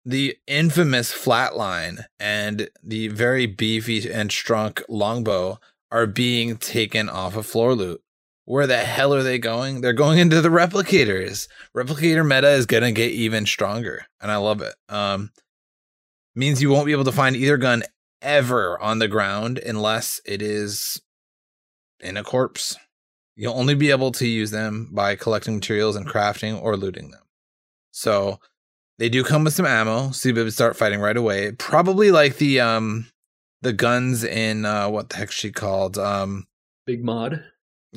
[0.06, 5.60] the infamous flatline and the very beefy and strunk longbow
[5.92, 8.02] are being taken off of floor loot.
[8.46, 9.82] Where the hell are they going?
[9.82, 11.48] They're going into the replicators.
[11.76, 14.76] Replicator meta is gonna get even stronger, and I love it.
[14.88, 15.32] Um,
[16.36, 17.84] means you won't be able to find either gun
[18.22, 21.02] ever on the ground unless it is
[22.00, 22.78] in a corpse.
[23.36, 27.24] You'll only be able to use them by collecting materials and crafting or looting them.
[27.92, 28.40] So
[28.98, 31.52] they do come with some ammo, so to start fighting right away.
[31.52, 33.08] Probably like the um
[33.62, 35.98] the guns in uh what the heck she called?
[35.98, 36.46] Um
[36.86, 37.44] Big Maude.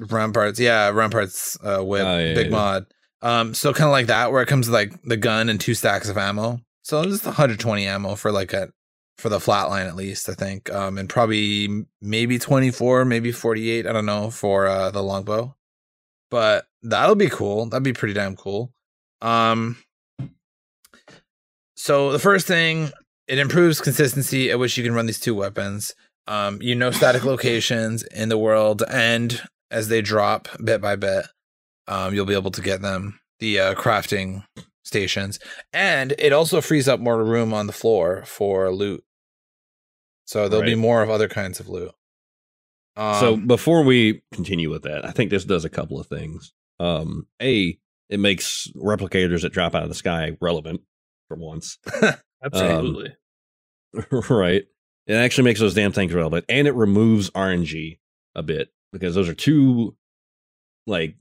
[0.01, 2.53] Ramparts, yeah, Ramparts uh whip, Oh, yeah, big yeah.
[2.53, 2.87] mod.
[3.23, 5.75] Um so kind of like that where it comes with like the gun and two
[5.75, 6.61] stacks of ammo.
[6.83, 8.71] So just 120 ammo for like a
[9.19, 10.73] for the flatline at least, I think.
[10.73, 15.55] Um and probably maybe 24, maybe 48, I don't know, for uh the longbow.
[16.31, 17.67] But that'll be cool.
[17.67, 18.73] That'd be pretty damn cool.
[19.23, 19.79] Um
[21.77, 22.91] so the first thing,
[23.27, 25.95] it improves consistency at which you can run these two weapons.
[26.27, 29.41] Um, you know static locations in the world, and
[29.71, 31.27] as they drop bit by bit,
[31.87, 34.45] um, you'll be able to get them the uh, crafting
[34.85, 35.39] stations,
[35.73, 39.05] and it also frees up more room on the floor for loot.
[40.25, 41.93] So there'll be more of other kinds of loot.
[42.97, 46.53] Um, so before we continue with that, I think this does a couple of things.
[46.81, 47.79] Um, a,
[48.11, 50.83] it makes replicators that drop out of the sky relevant
[51.29, 51.79] for once.
[52.45, 53.15] Absolutely.
[54.29, 54.65] right.
[55.07, 57.99] It actually makes those damn things relevant, and it removes RNG
[58.35, 59.97] a bit because those are two
[60.87, 61.17] like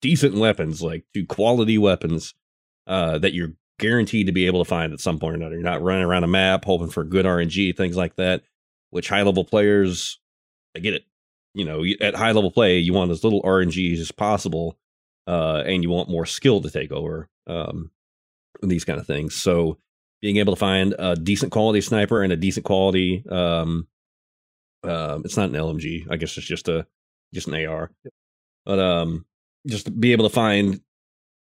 [0.00, 2.34] decent weapons, like two quality weapons
[2.86, 5.54] uh, that you're guaranteed to be able to find at some point or another.
[5.54, 8.42] You're not running around a map hoping for good RNG, things like that.
[8.90, 10.18] Which high level players,
[10.76, 11.04] I get it.
[11.54, 14.78] You know, at high level play, you want as little RNG as possible,
[15.26, 17.90] uh, and you want more skill to take over um,
[18.62, 19.34] these kind of things.
[19.34, 19.78] So
[20.20, 23.86] being able to find a decent quality sniper and a decent quality um
[24.84, 26.86] um it's not an LMG I guess it's just a
[27.34, 27.90] just an AR
[28.64, 29.24] but um
[29.66, 30.80] just to be able to find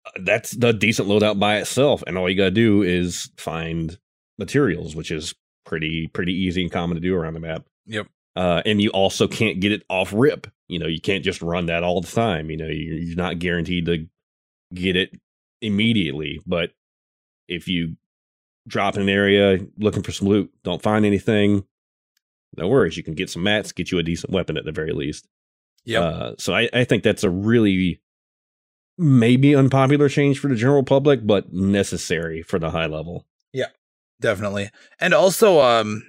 [0.06, 3.98] uh, that's the decent loadout by itself and all you got to do is find
[4.38, 8.06] materials which is pretty pretty easy and common to do around the map Yep.
[8.36, 11.66] uh and you also can't get it off rip you know you can't just run
[11.66, 14.06] that all the time you know you're, you're not guaranteed to
[14.74, 15.18] get it
[15.60, 16.70] immediately but
[17.48, 17.96] if you
[18.66, 21.66] drop in an area looking for some loot, don't find anything,
[22.56, 22.96] no worries.
[22.96, 25.28] You can get some mats, get you a decent weapon at the very least.
[25.84, 26.02] Yep.
[26.02, 28.00] Uh, so I, I think that's a really
[28.96, 33.26] maybe unpopular change for the general public, but necessary for the high level.
[33.52, 33.66] Yeah,
[34.20, 34.70] definitely
[35.00, 36.08] and also um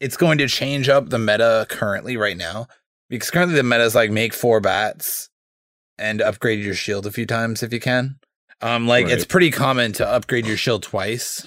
[0.00, 2.66] it's going to change up the meta currently right now
[3.08, 5.30] because currently the meta is like make four bats
[5.98, 8.16] and upgrade your shield a few times if you can
[8.60, 11.46] um like it's pretty common to upgrade your shield twice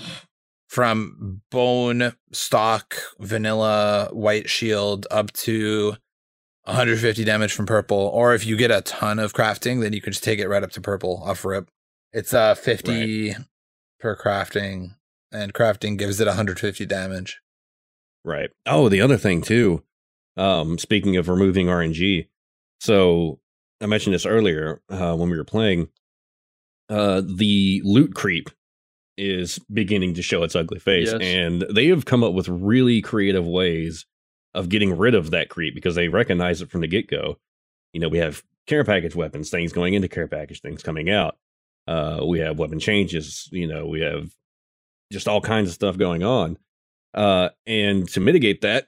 [0.68, 5.96] from bone, stock, vanilla, white shield up to
[6.68, 7.98] 150 damage from purple.
[7.98, 10.64] Or if you get a ton of crafting, then you can just take it right
[10.64, 11.70] up to purple off rip.
[12.14, 13.36] It's uh 50
[14.00, 14.96] per crafting,
[15.32, 17.42] and crafting gives it 150 damage.
[18.24, 18.50] Right.
[18.66, 19.84] Oh, the other thing too.
[20.36, 22.28] Um, speaking of removing RNG,
[22.80, 23.40] so
[23.82, 25.90] I mentioned this earlier uh, when we were playing.
[26.90, 28.50] Uh, the loot creep
[29.18, 31.22] is beginning to show its ugly face, Yes.
[31.22, 34.06] and they have come up with really creative ways
[34.58, 37.38] of getting rid of that creep because they recognize it from the get go.
[37.94, 41.38] You know, we have care package weapons, things going into care package, things coming out.
[41.88, 43.48] Uh, we have weapon changes.
[43.52, 44.32] You know, we have
[45.12, 46.58] just all kinds of stuff going on.
[47.14, 48.88] Uh, and to mitigate that,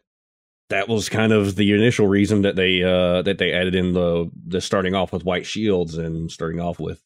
[0.69, 4.29] that was kind of the initial reason that they uh, that they added in the
[4.47, 7.01] the starting off with white shields and starting off with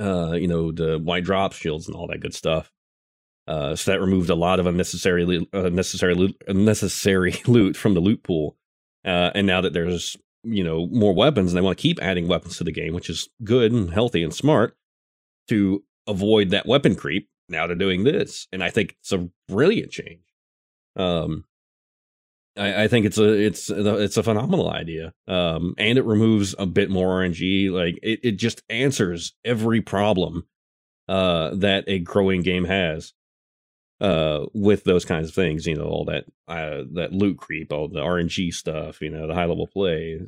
[0.00, 2.72] uh, you know the white drop shields and all that good stuff.
[3.46, 8.22] Uh, so that removed a lot of unnecessary unnecessary loot, unnecessary loot from the loot
[8.22, 8.56] pool.
[9.04, 12.28] Uh, and now that there's you know more weapons, and they want to keep adding
[12.28, 14.76] weapons to the game, which is good and healthy and smart
[15.48, 17.28] to avoid that weapon creep.
[17.48, 20.22] Now they're doing this, and I think it's a brilliant change.
[20.94, 21.44] Um,
[22.56, 25.12] I, I think it's a it's it's a phenomenal idea.
[25.26, 27.70] Um, and it removes a bit more RNG.
[27.72, 30.46] Like it, it just answers every problem
[31.08, 33.12] uh that a growing game has
[34.02, 37.88] uh with those kinds of things you know all that uh that loot creep all
[37.88, 40.20] the rng stuff you know the high level play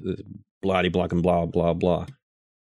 [0.63, 2.07] bloody block and blah blah blah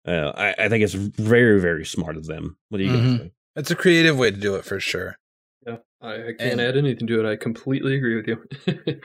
[0.06, 3.18] uh I, I think it's very very smart of them what do you guys Mhm.
[3.20, 5.16] think It's a creative way to do it for sure.
[5.66, 7.30] Yeah, I, I can't And- add anything to it.
[7.32, 8.36] I completely agree with you.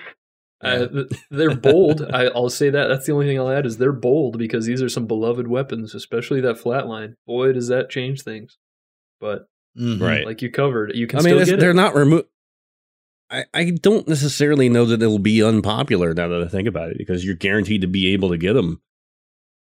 [0.61, 0.87] uh,
[1.31, 2.01] they're bold.
[2.11, 2.87] I, I'll say that.
[2.87, 5.95] That's the only thing I'll add is they're bold because these are some beloved weapons,
[5.95, 7.13] especially that flatline.
[7.25, 8.57] Boy, does that change things.
[9.21, 9.45] But
[9.79, 10.01] Mhm.
[10.01, 10.25] Right.
[10.25, 11.75] like you covered, you can I mean, still get they're it.
[11.75, 12.23] not remo
[13.29, 16.97] I, I don't necessarily know that it'll be unpopular now that I think about it
[16.97, 18.81] because you're guaranteed to be able to get them.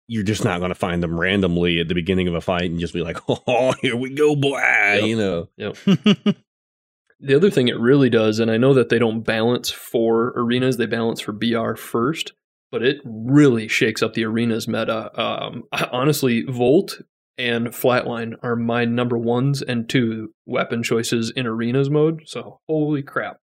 [0.09, 2.79] You're just not going to find them randomly at the beginning of a fight and
[2.79, 5.49] just be like, "Oh, here we go, boy!" You know,
[7.21, 10.77] The other thing it really does, and I know that they don't balance for arenas,
[10.77, 12.35] they balance for BR first,
[12.71, 15.19] but it really shakes up the arenas meta.
[15.19, 17.01] Um, honestly, Volt
[17.39, 22.23] and Flatline are my number ones and two weapon choices in arenas mode.
[22.27, 23.39] So, holy crap,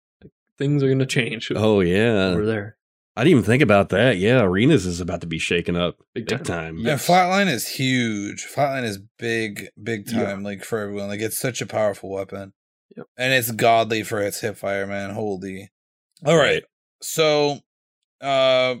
[0.57, 2.77] things are going to change oh yeah, over there.
[3.15, 4.17] I didn't even think about that.
[4.17, 6.77] Yeah, arenas is about to be shaken up Big big time.
[6.77, 6.77] time.
[6.79, 8.47] Yeah, Flatline is huge.
[8.47, 10.23] Flatline is big, big Yeah.
[10.23, 11.09] time, like for everyone.
[11.09, 12.53] Like it's such a powerful weapon.
[12.95, 13.07] Yep.
[13.17, 15.09] And it's godly for its hip fire, man.
[15.11, 15.71] Holy.
[16.25, 16.43] All right.
[16.53, 16.63] Right.
[17.01, 17.59] So
[18.21, 18.75] uh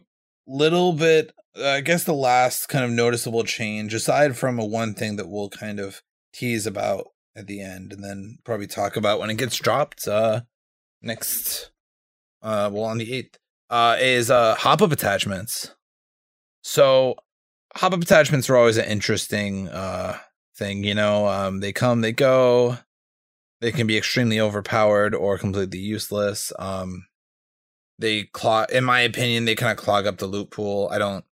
[0.47, 5.17] little bit I guess the last kind of noticeable change, aside from a one thing
[5.17, 6.01] that we'll kind of
[6.33, 10.41] tease about at the end and then probably talk about when it gets dropped uh
[11.01, 11.71] next
[12.41, 13.37] uh well on the eighth
[13.69, 15.73] uh is uh hop up attachments.
[16.61, 17.15] So
[17.75, 20.17] hop up attachments are always an interesting uh
[20.57, 21.27] thing, you know.
[21.27, 22.77] Um they come, they go.
[23.61, 26.51] They can be extremely overpowered or completely useless.
[26.59, 27.05] Um
[27.99, 30.89] they clog in my opinion, they kind of clog up the loot pool.
[30.91, 31.25] I don't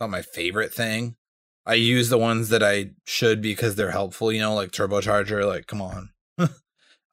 [0.00, 1.16] not my favorite thing.
[1.64, 5.66] I use the ones that I should because they're helpful, you know, like turbocharger, like
[5.66, 6.10] come on.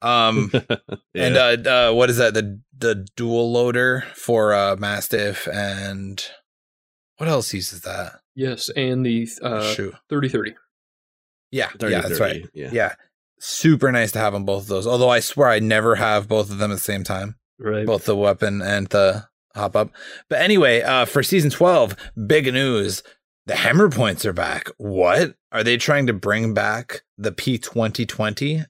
[0.02, 0.50] um
[1.14, 1.26] Yeah.
[1.26, 2.34] and uh, uh what is that?
[2.34, 6.24] The the dual loader for uh Mastiff and
[7.16, 8.20] what else uses that?
[8.34, 9.94] Yes, and the uh, Shoot.
[10.08, 10.54] 3030.
[11.52, 12.50] Yeah, 30, yeah, that's 30, right.
[12.52, 12.70] Yeah.
[12.72, 12.94] Yeah.
[13.38, 14.86] Super nice to have on both of those.
[14.86, 17.36] Although I swear I never have both of them at the same time.
[17.58, 17.86] Right.
[17.86, 19.90] Both the weapon and the hop up.
[20.28, 21.96] But anyway, uh for season 12,
[22.26, 23.02] big news.
[23.46, 24.70] The hammer points are back.
[24.78, 25.34] What?
[25.52, 28.64] Are they trying to bring back the P2020?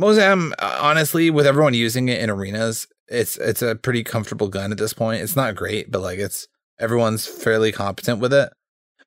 [0.00, 4.72] Mozam, uh, honestly, with everyone using it in arenas, it's it's a pretty comfortable gun
[4.72, 5.22] at this point.
[5.22, 6.48] It's not great, but like it's
[6.80, 8.50] everyone's fairly competent with it.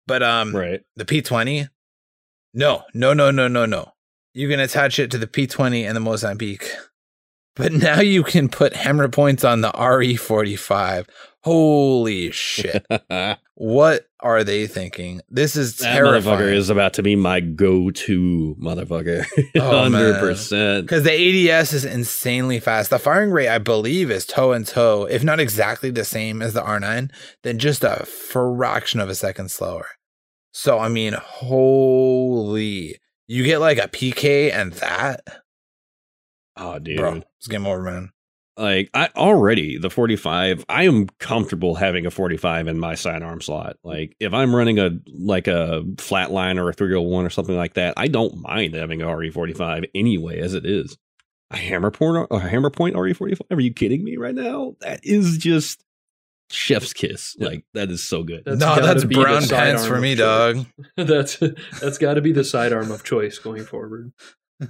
[0.07, 0.81] But um Right.
[0.95, 1.69] the P20?
[2.53, 3.91] No, no, no, no, no, no.
[4.33, 6.69] You can attach it to the P20 and the Mozambique.
[7.55, 11.07] But now you can put hammer points on the RE45.
[11.41, 12.85] Holy shit.
[13.53, 15.21] what are they thinking?
[15.29, 16.39] This is That terrifying.
[16.39, 19.25] motherfucker is about to be my go-to motherfucker.
[19.57, 19.83] Oh.
[19.83, 20.85] Hundred percent.
[20.85, 22.89] Because the ADS is insanely fast.
[22.89, 26.53] The firing rate, I believe, is toe and toe, if not exactly the same as
[26.53, 27.09] the R9,
[27.43, 29.87] then just a fraction of a second slower.
[30.51, 32.97] So, I mean, holy.
[33.27, 35.21] You get like a PK and that?
[36.57, 36.97] Oh, dude.
[36.97, 38.11] Bro, it's game over, man.
[38.57, 43.75] Like I already the 45, I am comfortable having a 45 in my sidearm slot.
[43.83, 47.95] Like if I'm running a like a flatline or a 301 or something like that,
[47.97, 50.97] I don't mind having a RE45 anyway as it is.
[51.51, 53.41] a hammer point, a hammer point RE45.
[53.51, 54.75] Are you kidding me right now?
[54.79, 55.83] That is just
[56.49, 57.35] chef's kiss.
[57.37, 57.47] Yeah.
[57.49, 58.43] Like that is so good.
[58.45, 60.65] That's no, that's brown pants for me, dog.
[60.97, 61.39] that's
[61.81, 64.13] that's got to be the sidearm of choice going forward.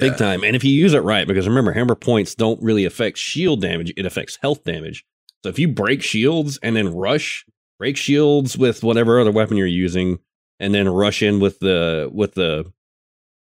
[0.00, 0.42] Big time.
[0.44, 3.92] And if you use it right, because remember, hammer points don't really affect shield damage,
[3.96, 5.04] it affects health damage.
[5.42, 7.44] So if you break shields and then rush,
[7.78, 10.18] break shields with whatever other weapon you're using,
[10.60, 12.70] and then rush in with the with the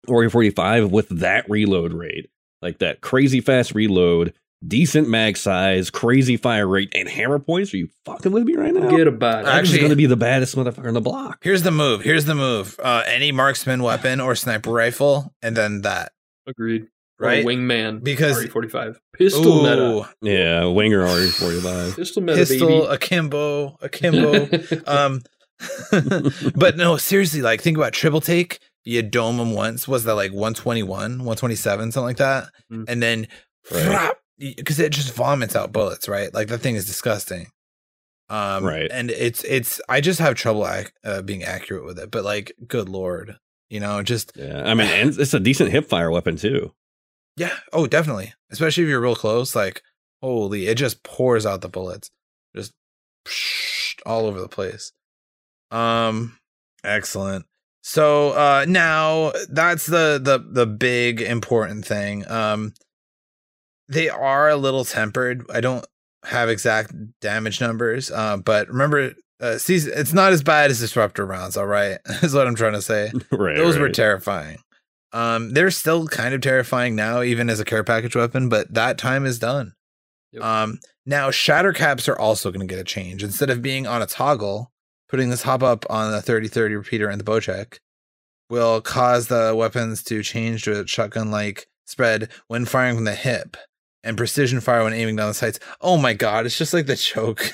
[0.07, 2.31] RE45 with that reload rate,
[2.63, 4.33] like that crazy fast reload,
[4.67, 7.75] decent mag size, crazy fire rate, and hammer points.
[7.75, 8.89] Are you fucking with me right now?
[8.89, 9.45] Forget about it.
[9.47, 11.39] That is Actually- going to be the baddest motherfucker in the block.
[11.43, 12.03] Here's the move.
[12.03, 12.79] Here's the move.
[12.83, 16.13] Uh, any marksman weapon or sniper rifle, and then that.
[16.49, 16.87] Agreed.
[17.21, 17.45] Right?
[17.45, 18.03] Or wingman.
[18.03, 18.97] Because- RE45.
[19.13, 20.09] Pistol meta.
[20.23, 21.97] Yeah, Winger Ori 45.
[21.97, 22.87] Pistol meta, pistol, baby.
[22.95, 24.49] akimbo, akimbo.
[24.87, 25.21] um,
[26.55, 28.61] but no, seriously, like think about triple take.
[28.85, 29.87] You dome them once.
[29.89, 32.49] Was that like 121, 127, something like that?
[32.73, 32.85] Mm.
[32.89, 33.29] And then,
[33.71, 34.15] Right.
[34.39, 36.33] because it just vomits out bullets, right?
[36.33, 37.49] Like that thing is disgusting.
[38.31, 38.89] Um, Right.
[38.91, 39.81] And it's it's.
[39.89, 42.11] I just have trouble ac- uh, being accurate with it.
[42.11, 43.37] But like, good lord,
[43.71, 46.73] you know, just Yeah, I mean, and it's a decent hip fire weapon too.
[47.37, 47.57] yeah.
[47.73, 48.33] Oh, definitely.
[48.51, 49.55] Especially if you're real close.
[49.55, 49.83] Like,
[50.23, 52.11] holy, it just pours out the bullets,
[52.57, 52.73] just
[54.07, 54.93] all over the place.
[55.71, 56.39] Um,
[56.85, 57.45] excellent.
[57.83, 62.29] So uh now that's the the the big important thing.
[62.31, 62.75] Um,
[63.89, 65.45] they are a little tempered.
[65.53, 65.87] I don't
[66.25, 68.11] have exact damage numbers.
[68.11, 69.13] Uh, but remember.
[69.41, 71.99] Uh, see, it's not as bad as disruptor rounds, all right.
[72.23, 73.57] is what I'm trying to say right.
[73.57, 74.59] those were terrifying.
[75.13, 78.99] Um, they're still kind of terrifying now, even as a care package weapon, but that
[78.99, 79.73] time is done.
[80.33, 80.43] Yep.
[80.43, 83.23] Um, now shatter caps are also going to get a change.
[83.23, 84.71] Instead of being on a toggle,
[85.09, 87.79] putting this hop up on the 30-30 repeater and the Bocek
[88.51, 93.57] will cause the weapons to change to a shotgun-like spread when firing from the hip
[94.05, 95.59] and precision fire when aiming down the sights.
[95.81, 97.53] Oh my god, it's just like the choke,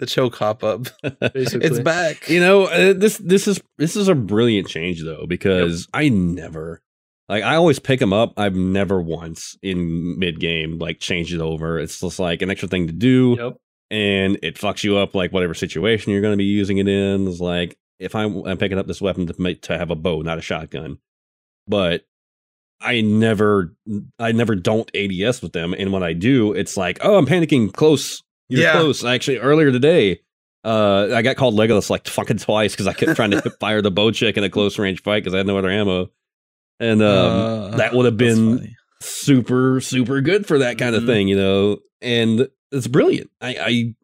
[0.00, 0.86] the choke hop up.
[1.34, 1.66] Basically.
[1.68, 2.28] It's back.
[2.28, 6.82] You know, uh, this this is this is a brilliant change though because I never
[7.28, 8.32] like I always pick them up.
[8.36, 11.78] I've never once in mid game like changed it over.
[11.78, 13.56] It's just like an extra thing to do, Yep.
[13.90, 17.28] and it fucks you up like whatever situation you're going to be using it in.
[17.28, 20.22] Is like if I'm, I'm picking up this weapon to make to have a bow,
[20.22, 20.98] not a shotgun,
[21.68, 22.02] but
[22.80, 23.74] I never
[24.18, 27.72] I never don't ADS with them, and when I do, it's like oh I'm panicking
[27.72, 28.22] close.
[28.50, 28.72] You're Yeah.
[28.72, 29.04] close.
[29.04, 30.20] Actually, earlier today,
[30.64, 33.90] uh, I got called Legolas like fucking twice because I kept trying to fire the
[33.92, 36.10] Bocek in a close range fight because I had no other ammo,
[36.78, 37.06] and um,
[37.72, 41.06] Uh, that would have been super super good for that kind of Mhm.
[41.06, 41.78] thing, you know.
[42.02, 43.30] And it's brilliant.
[43.40, 43.94] I I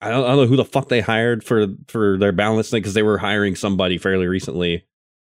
[0.00, 2.80] I don't, I don't know who the fuck they hired for for their balance thing
[2.80, 4.84] because they were hiring somebody fairly recently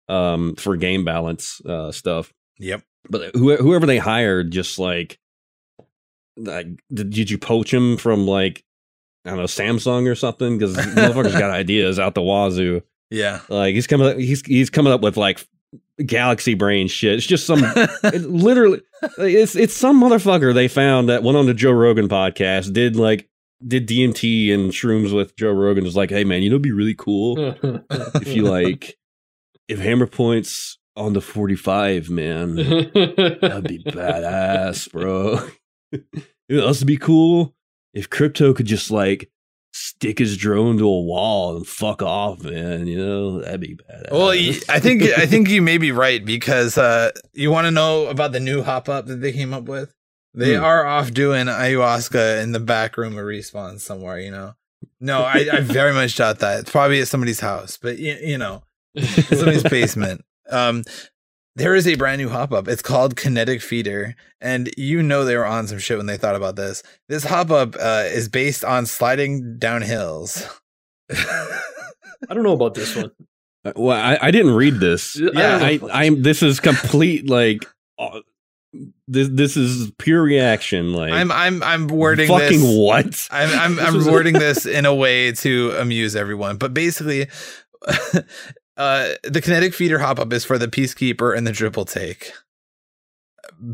[0.08, 2.32] um for game balance uh stuff.
[2.58, 2.82] Yep.
[3.08, 5.18] But who, whoever they hired just like
[6.36, 8.64] like did, did you poach him from like
[9.24, 12.82] I don't know Samsung or something because motherfucker's got ideas out the wazoo.
[13.10, 13.40] Yeah.
[13.48, 15.46] Like he's coming up, he's he's coming up with like
[16.06, 17.14] galaxy brain shit.
[17.14, 18.80] It's just some it literally
[19.18, 23.28] it's it's some motherfucker they found that went on the Joe Rogan podcast, did like
[23.66, 25.84] did DMT and shrooms with Joe Rogan.
[25.84, 28.96] Was like, hey man, you know, it'd be really cool if you like
[29.68, 32.54] if hammer points on the forty five, man.
[32.54, 32.92] That'd
[33.64, 35.46] be badass, bro.
[36.50, 37.54] Else would be cool
[37.94, 39.30] if crypto could just like
[39.72, 42.86] stick his drone to a wall and fuck off, man.
[42.86, 44.06] You know, that'd be bad.
[44.10, 44.30] Well,
[44.68, 48.32] I think I think you may be right because uh, you want to know about
[48.32, 49.94] the new hop up that they came up with.
[50.34, 50.62] They Hmm.
[50.64, 54.18] are off doing ayahuasca in the back room of respawn somewhere.
[54.20, 54.54] You know,
[55.00, 56.60] no, I, I very much doubt that.
[56.60, 58.62] It's probably at somebody's house, but you, you know,
[59.02, 60.24] somebody's basement.
[60.48, 60.84] Um,
[61.56, 62.68] there is a brand new hop up.
[62.68, 66.36] It's called Kinetic Feeder, and you know they were on some shit when they thought
[66.36, 66.82] about this.
[67.08, 70.46] This hop up uh, is based on sliding down hills.
[71.10, 73.10] I don't know about this one.
[73.62, 75.20] Uh, well, I, I didn't read this.
[75.20, 76.04] Yeah, Yeah, I I.
[76.04, 76.22] I'm.
[76.22, 77.66] This is complete like.
[77.98, 78.20] Uh,
[79.06, 80.94] this this is pure reaction.
[80.94, 82.78] Like I'm I'm I'm wording fucking this.
[82.78, 83.28] what?
[83.30, 87.28] I'm I'm, I'm wording this in a way to amuse everyone, but basically,
[88.80, 92.32] uh, the kinetic feeder hop up is for the peacekeeper and the triple take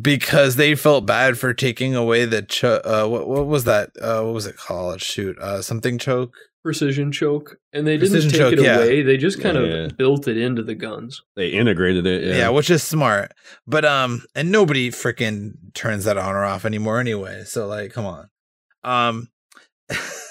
[0.01, 4.23] because they felt bad for taking away the cho- uh what what was that uh
[4.23, 6.35] what was it called shoot uh something choke
[6.65, 7.59] Precision choke.
[7.73, 8.79] And they didn't take choke, it yeah.
[8.79, 9.03] away.
[9.03, 9.63] They just kind Yeah.
[9.85, 11.23] of built it into the guns.
[11.37, 12.25] They integrated it.
[12.25, 12.37] yeah.
[12.39, 12.49] Yeah.
[12.49, 13.33] which is smart
[13.67, 18.07] but um and nobody freaking turns that on or off anymore anyway so like come
[18.07, 18.29] on
[18.83, 19.29] um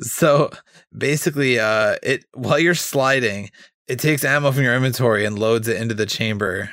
[0.00, 0.50] so
[0.96, 3.50] basically uh it while you're sliding
[3.86, 6.70] it takes ammo from your inventory and loads it into the chamber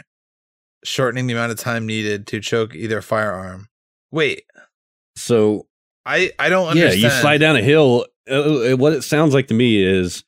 [0.83, 3.67] shortening the amount of time needed to choke either firearm.
[4.11, 4.43] Wait,
[5.15, 5.67] So
[6.05, 7.01] I I don't understand.
[7.01, 8.05] yeah, you slide down a hill.
[8.29, 8.33] Uh,
[8.73, 10.23] uh, what it sounds like to me is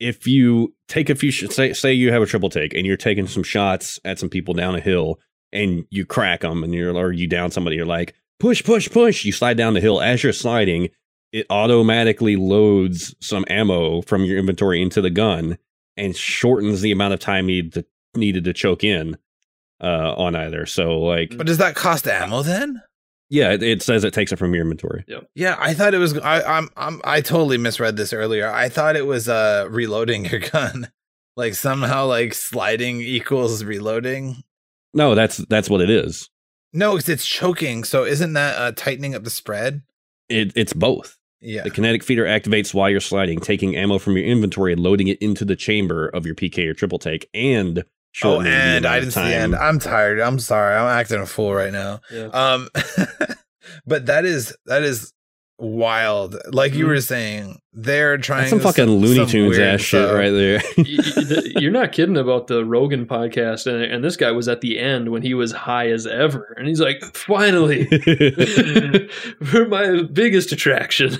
[0.00, 2.96] if you take a few sh- say say you have a triple take and you're
[2.96, 5.18] taking some shots at some people down a hill
[5.52, 9.24] and you crack them and you're or you down somebody you're like push push push
[9.24, 10.88] you slide down the hill as you're sliding
[11.34, 15.58] it automatically loads some ammo from your inventory into the gun
[15.96, 19.16] and shortens the amount of time needed to, needed to choke in
[19.82, 22.80] uh, on either so like But does that cost ammo then?
[23.30, 25.04] yeah it, it says it takes it from your inventory
[25.34, 26.16] Yeah, I thought it was.
[26.18, 26.68] I, I'm.
[26.76, 27.00] I'm.
[27.04, 28.48] I totally misread this earlier.
[28.50, 30.88] I thought it was uh reloading your gun,
[31.36, 34.36] like somehow like sliding equals reloading.
[34.92, 36.30] no that's that's what it is
[36.72, 37.82] No, 'cause it's choking.
[37.82, 39.82] So isn't that uh tightening up the spread?
[40.28, 41.62] it, it's both Yeah.
[41.62, 45.18] The kinetic feeder activates while you're sliding, taking ammo from your inventory and loading it
[45.18, 47.82] into the chamber of your PK or triple take, and Oh,
[48.12, 49.54] shortening the and amount I didn't see the end.
[49.56, 50.20] I'm tired.
[50.20, 50.76] I'm sorry.
[50.76, 52.00] I'm acting a fool right now.
[52.12, 52.26] Yeah.
[52.26, 52.68] Um,
[53.86, 55.12] but that is that is
[55.58, 56.36] wild.
[56.52, 56.88] Like you Mhm.
[56.88, 60.62] were saying, they're trying That's some fucking Looney some Tunes weird ass shit right there.
[60.78, 64.46] Y- y- the- You're not kidding about the Rogan podcast, and, and this guy was
[64.48, 67.86] at the end when he was high as ever, and he's like, "Finally,
[69.44, 71.10] for my biggest attraction."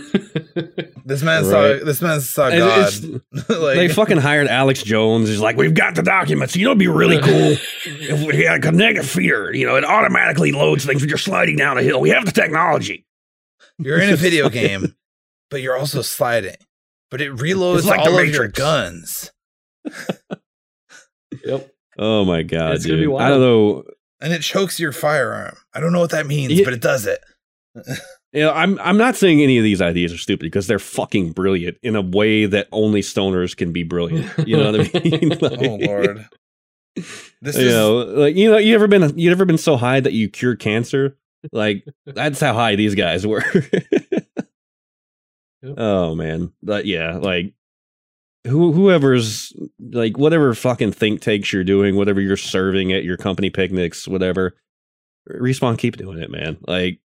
[1.04, 1.78] This man Right.
[1.80, 1.84] saw.
[1.84, 2.78] This man saw And God.
[2.88, 5.28] it's- like, they fucking hired Alex Jones.
[5.28, 6.56] He's like, we've got the documents.
[6.56, 9.52] You know, it'd be really cool if we had a kinetic feeder.
[9.54, 12.00] You know, it automatically loads things when you're sliding down a hill.
[12.00, 13.04] We have the technology.
[13.78, 14.94] You're in a video game,
[15.50, 16.56] but you're also sliding.
[17.10, 19.30] But it reloads It's like all of your guns,
[21.44, 21.70] yep.
[21.98, 23.20] Oh my god, It's gonna be dude!
[23.20, 23.84] I don't know.
[24.20, 25.56] and it chokes your firearm.
[25.72, 26.64] I don't know what that means, Yeah.
[26.64, 27.20] but it does it.
[28.32, 31.32] You know, I'm I'm not saying any of these ideas are stupid because they're fucking
[31.32, 34.28] brilliant in a way that only stoners can be brilliant.
[34.48, 35.28] You know what I mean?
[35.40, 36.26] Like- Oh lord,
[36.96, 40.00] this you is know, like you know, you ever been you ever been so high
[40.00, 41.16] that you cure cancer?
[41.52, 43.44] Like that's how high these guys were.
[45.78, 47.54] Oh man, but yeah, like
[48.46, 53.50] who whoever's like whatever fucking think tanks you're doing, whatever you're serving at your company
[53.50, 54.54] picnics, whatever.
[55.28, 56.58] Respawn, keep doing it, man.
[56.66, 57.00] Like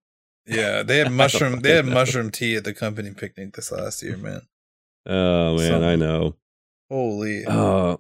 [0.47, 0.85] yeah.
[0.85, 1.61] They had mushroom.
[1.61, 4.43] They had mushroom tea at the company picnic this last year, man.
[5.07, 5.85] Oh man, Something.
[5.85, 6.37] I know.
[6.91, 7.45] Holy.
[7.45, 7.99] Uh, all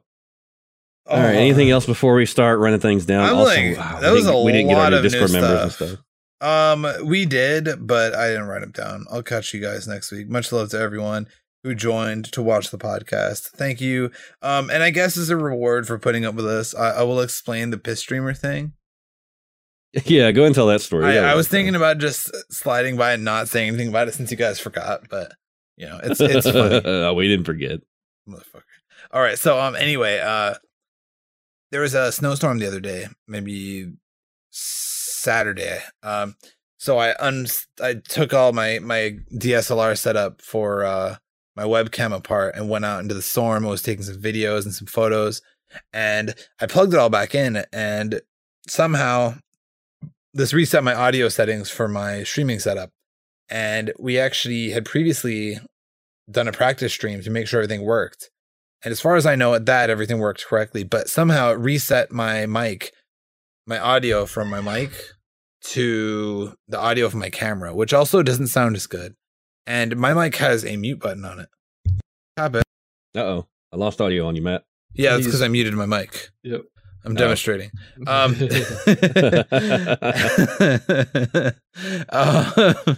[1.06, 1.34] right.
[1.34, 3.28] Anything else before we start running things down?
[3.28, 5.04] I'm also, like, wow, that we was didn't, a we didn't get lot our of
[5.04, 6.03] new new Discord members and stuff.
[6.40, 9.06] Um, we did, but I didn't write them down.
[9.10, 10.28] I'll catch you guys next week.
[10.28, 11.26] Much love to everyone
[11.62, 13.48] who joined to watch the podcast.
[13.50, 14.10] Thank you.
[14.42, 17.20] Um, and I guess as a reward for putting up with us, I, I will
[17.20, 18.72] explain the piss streamer thing.
[20.06, 21.04] Yeah, go and tell that story.
[21.06, 24.14] I, That I was thinking about just sliding by and not saying anything about it
[24.14, 25.30] since you guys forgot, but
[25.76, 27.14] you know, it's it's funny.
[27.14, 27.78] we didn't forget.
[28.28, 28.62] motherfucker.
[29.12, 30.54] All right, so um anyway, uh
[31.70, 33.92] there was a snowstorm the other day, maybe
[35.24, 35.80] Saturday.
[36.02, 36.36] Um
[36.78, 37.46] so I un
[37.82, 41.16] I took all my my DSLR setup for uh
[41.56, 43.66] my webcam apart and went out into the storm.
[43.66, 45.40] I was taking some videos and some photos
[45.92, 48.20] and I plugged it all back in and
[48.68, 49.36] somehow
[50.32, 52.90] this reset my audio settings for my streaming setup.
[53.48, 55.58] And we actually had previously
[56.30, 58.30] done a practice stream to make sure everything worked.
[58.82, 62.10] And as far as I know, at that everything worked correctly, but somehow it reset
[62.10, 62.92] my mic,
[63.66, 64.92] my audio from my mic
[65.62, 69.14] to the audio from my camera, which also doesn't sound as good.
[69.66, 71.48] And my mic has a mute button on it.
[72.36, 72.56] Tap.
[72.56, 72.62] Uh
[73.16, 74.64] oh, I lost audio on you, Matt.
[74.92, 76.28] Yeah, that's because I muted my mic.
[76.42, 76.62] Yep.
[77.06, 77.16] I'm Oh.
[77.16, 77.70] demonstrating.
[78.06, 78.34] Um,
[82.10, 82.74] uh,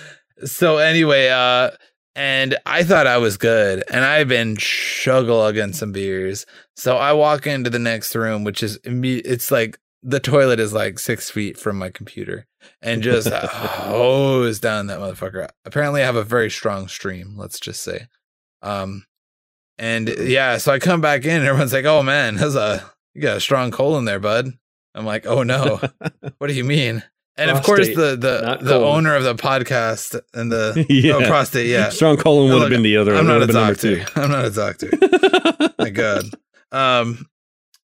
[0.44, 1.70] so anyway, uh,
[2.14, 6.46] and I thought I was good, and I've been chugging some beers.
[6.76, 10.72] So I walk into the next room, which is imme- it's like the toilet is
[10.72, 12.46] like six feet from my computer,
[12.80, 15.48] and just hose down that motherfucker.
[15.64, 17.34] Apparently, I have a very strong stream.
[17.36, 18.06] Let's just say,
[18.62, 19.04] um,
[19.78, 22.84] and yeah, so I come back in, and everyone's like, "Oh man, there's a
[23.14, 24.50] you got a strong colon there, bud."
[24.94, 25.80] I'm like, "Oh no."
[26.38, 27.02] What do you mean?
[27.36, 28.96] And of course, the the the colon.
[28.96, 31.88] owner of the podcast and the yeah, oh, prostate, yeah.
[31.88, 33.14] Strong colon would have been the other.
[33.14, 34.20] I'm not a would have been doctor.
[34.20, 34.90] I'm not a doctor.
[35.78, 36.24] My God.
[36.72, 37.26] Um,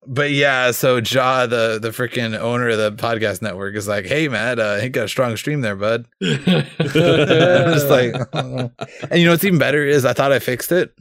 [0.06, 4.28] but yeah, so Ja, the the freaking owner of the podcast network, is like, "Hey,
[4.28, 8.70] Matt, uh, he got a strong stream there, bud." Just like, oh.
[9.10, 10.94] and you know what's even better is I thought I fixed it.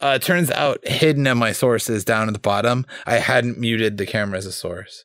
[0.00, 3.96] Uh, it turns out hidden in my sources down at the bottom, I hadn't muted
[3.96, 5.04] the camera as a source.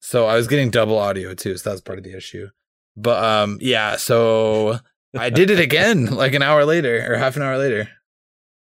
[0.00, 2.48] So I was getting double audio too, so that was part of the issue.
[2.96, 4.78] But um, yeah, so
[5.16, 7.88] I did it again like an hour later or half an hour later.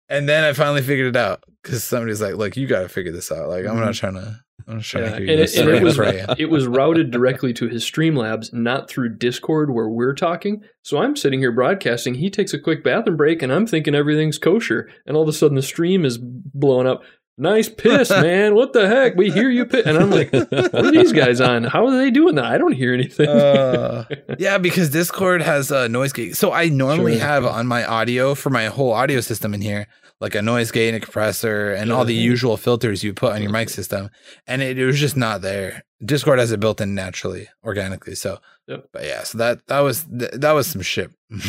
[0.08, 3.12] And then I finally figured it out because somebody's like, "Look, you got to figure
[3.12, 4.40] this out." Like, I'm not trying to.
[4.66, 5.12] I'm just trying Mm-hmm.
[5.12, 7.84] Yeah, to and hear you it, and it was it was routed directly to his
[7.84, 10.62] Streamlabs, not through Discord where we're talking.
[10.82, 12.14] So I'm sitting here broadcasting.
[12.14, 14.88] He takes a quick bathroom break, and I'm thinking everything's kosher.
[15.06, 17.02] And all of a sudden, the stream is blowing up.
[17.36, 18.54] Nice piss, man!
[18.54, 19.16] What the heck?
[19.16, 21.64] We hear you piss, and I'm like, "What are these guys on?
[21.64, 22.44] How are they doing that?
[22.44, 24.04] I don't hear anything." Uh,
[24.38, 26.36] yeah, because Discord has a noise gate.
[26.36, 27.26] So I normally Sure.
[27.26, 29.88] have on my audio for my whole audio system in here,
[30.20, 33.42] like a noise gate and a compressor and all the usual filters you put on
[33.42, 34.10] your mic system.
[34.46, 35.82] And it, it was just not there.
[36.04, 38.14] Discord has it built in naturally, organically.
[38.14, 38.90] So, Yep.
[38.92, 41.10] but yeah, so that that was th- that was some shit.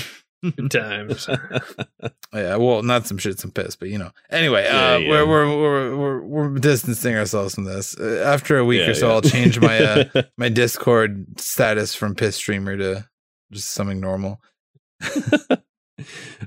[0.51, 1.27] Good times.
[2.33, 4.11] yeah, well, not some shit, some piss, but you know.
[4.29, 5.09] Anyway, Yeah, uh, yeah.
[5.09, 7.97] We're, we're we're we're we're distancing ourselves from this.
[7.97, 9.09] Uh, after a week Yeah, or so.
[9.11, 13.07] I'll change my uh, my Discord status from piss streamer to
[13.51, 14.41] just something normal.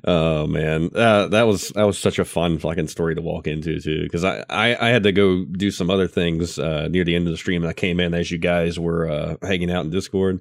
[0.05, 3.81] oh man, uh, that was that was such a fun fucking story to walk into
[3.81, 4.03] too.
[4.03, 7.27] Because I, I I had to go do some other things uh, near the end
[7.27, 7.63] of the stream.
[7.63, 10.41] And I came in as you guys were uh, hanging out in Discord,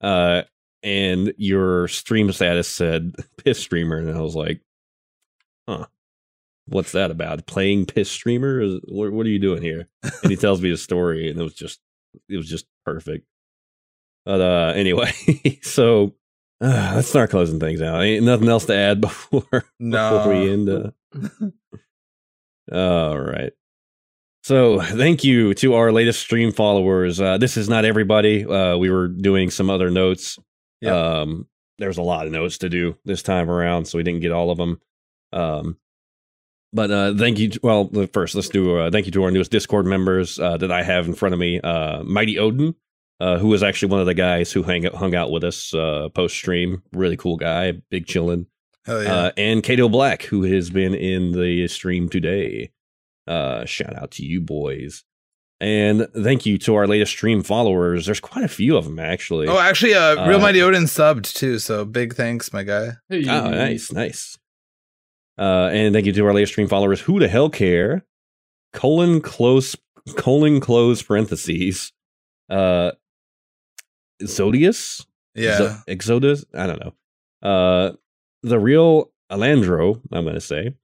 [0.00, 0.42] uh,
[0.82, 3.14] and your stream status said
[3.44, 4.60] "piss streamer," and I was like,
[5.68, 5.86] "Huh."
[6.66, 7.46] What's that about?
[7.46, 8.60] Playing piss streamer?
[8.60, 9.88] Is, what, what are you doing here?
[10.22, 11.80] And he tells me a story, and it was just,
[12.28, 13.26] it was just perfect.
[14.24, 15.10] But uh, anyway,
[15.62, 16.14] so
[16.60, 18.02] uh, let's start closing things out.
[18.02, 20.18] Ain't nothing else to add before No.
[20.18, 20.68] before we end.
[20.68, 20.90] Uh...
[22.72, 23.52] All right.
[24.44, 27.20] So thank you to our latest stream followers.
[27.20, 28.46] Uh, this is not everybody.
[28.46, 30.38] Uh, we were doing some other notes.
[30.80, 30.92] Yep.
[30.92, 31.46] Um,
[31.78, 34.50] there's a lot of notes to do this time around, so we didn't get all
[34.50, 34.80] of them.
[35.32, 35.78] Um,
[36.72, 37.50] but uh, thank you.
[37.62, 40.82] Well, first, let's do uh, thank you to our newest Discord members uh, that I
[40.82, 41.60] have in front of me.
[41.60, 42.74] Uh, Mighty Odin,
[43.18, 46.08] uh, who was actually one of the guys who hang, hung out with us uh,
[46.14, 46.82] post stream.
[46.92, 48.46] Really cool guy, big chillin'.
[48.84, 49.14] Hell yeah.
[49.14, 52.72] Uh, and Kato Black, who has been in the stream today.
[53.26, 55.04] Uh, shout out to you boys.
[55.60, 58.06] And thank you to our latest stream followers.
[58.06, 59.46] There's quite a few of them, actually.
[59.46, 61.58] oh, actually, uh, Real uh, Mighty Odin subbed too.
[61.58, 62.92] So big thanks, my guy.
[63.10, 63.24] Hey.
[63.28, 64.38] Oh, nice, nice.
[65.38, 67.00] Uh, and thank you to our latest stream followers.
[67.02, 68.04] Who the hell care?
[68.72, 69.76] Colon close,
[70.16, 71.92] colon close parentheses.
[72.48, 72.92] Uh,
[74.24, 75.04] Zodius?
[75.34, 75.58] Yeah.
[75.58, 76.44] Zo- Exodus?
[76.54, 76.92] I don't know.
[77.48, 77.92] Uh,
[78.42, 80.74] the real Alandro, I'm going to say.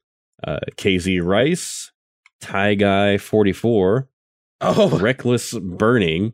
[0.46, 1.92] Uh, KZ Rice,
[2.40, 4.08] Tie Guy 44,
[4.61, 6.32] oh, Reckless Burning.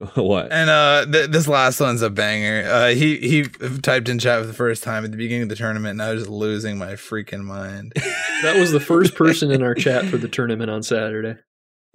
[0.14, 0.52] what?
[0.52, 2.68] and uh, th- this last one's a banger.
[2.68, 3.44] Uh, he he
[3.80, 6.12] typed in chat for the first time at the beginning of the tournament, and I
[6.12, 7.92] was just losing my freaking mind.
[8.42, 11.36] That was the first person in our chat for the tournament on Saturday.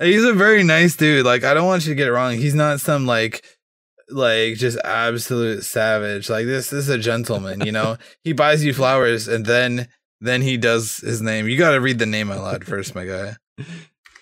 [0.02, 1.24] He's a very nice dude.
[1.24, 2.34] Like I don't want you to get it wrong.
[2.38, 3.46] He's not some like
[4.10, 6.28] like just absolute savage.
[6.28, 7.62] Like this, this is a gentleman.
[7.62, 9.90] You know, he buys you flowers and then
[10.22, 11.48] then he does his name.
[11.48, 13.36] You got to read the name out loud first, my guy.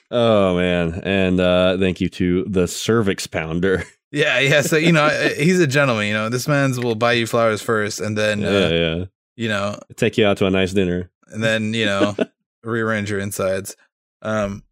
[0.09, 1.01] Oh, man.
[1.03, 3.83] And uh, thank you to the Cervix Pounder.
[4.09, 4.61] Yeah, yeah.
[4.61, 6.07] So you know, he's a gentleman.
[6.07, 9.05] You know, this man's will buy you flowers first, and then yeah, uh, yeah.
[9.35, 11.11] you know, Take you out to a nice dinner.
[11.27, 12.15] and then you know,
[12.63, 13.75] rearrange your insides.
[14.21, 14.63] Um.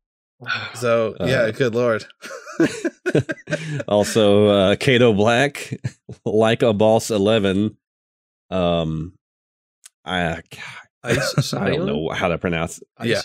[0.75, 2.05] So yeah, Uh, good lord.
[3.89, 5.79] also, uh, Kato Black,
[6.23, 7.75] like a boss 11.
[8.49, 9.13] Um,
[10.05, 10.41] I,
[11.03, 12.81] Ice I don't know how to pronounce.
[12.97, 13.21] Ice Yeah.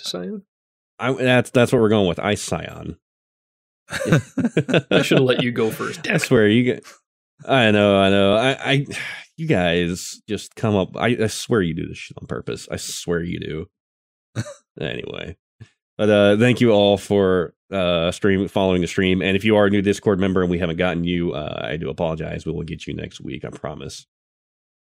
[1.01, 2.19] I, that's that's what we're going with.
[2.19, 2.97] Ice Scion.
[3.91, 6.07] I should have let you go first.
[6.11, 6.85] I swear you get.
[7.45, 8.37] I know, I know.
[8.37, 8.87] I, I,
[9.37, 10.97] you guys just come up.
[10.97, 12.69] I, I swear you do this shit on purpose.
[12.71, 14.43] I swear you do.
[14.81, 15.37] anyway,
[15.97, 19.23] but uh, thank you all for uh stream following the stream.
[19.23, 21.77] And if you are a new Discord member and we haven't gotten you, uh, I
[21.77, 22.45] do apologize.
[22.45, 23.45] We will get you next week.
[23.45, 24.07] I promise.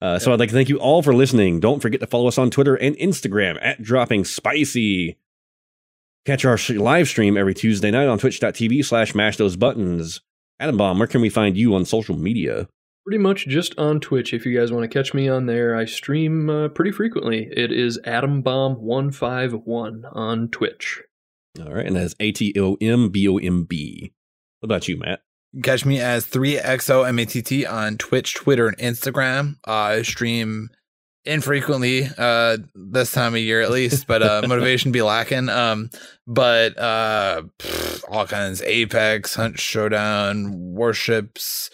[0.02, 1.60] Uh, so I'd like to thank you all for listening.
[1.60, 5.18] Don't forget to follow us on Twitter and Instagram at Dropping Spicy.
[6.26, 10.22] Catch our live stream every Tuesday night on twitch.tv slash mash those buttons.
[10.62, 12.68] Atombomb, where can we find you on social media?
[13.04, 14.32] Pretty much just on Twitch.
[14.32, 17.50] If you guys want to catch me on there, I stream uh, pretty frequently.
[17.52, 21.02] It is AtomBomb151 on Twitch.
[21.60, 24.14] All right, and that's A T O M B O M B.
[24.60, 25.22] What about you, Matt?
[25.64, 29.56] Catch me as 3XOMATT on Twitch, Twitter, and Instagram.
[29.68, 30.70] Uh, I stream
[31.24, 35.50] infrequently uh this time of year at least but uh motivation be lacking.
[35.50, 35.90] Um
[36.26, 41.70] but uh pff, all kinds apex hunt showdown warships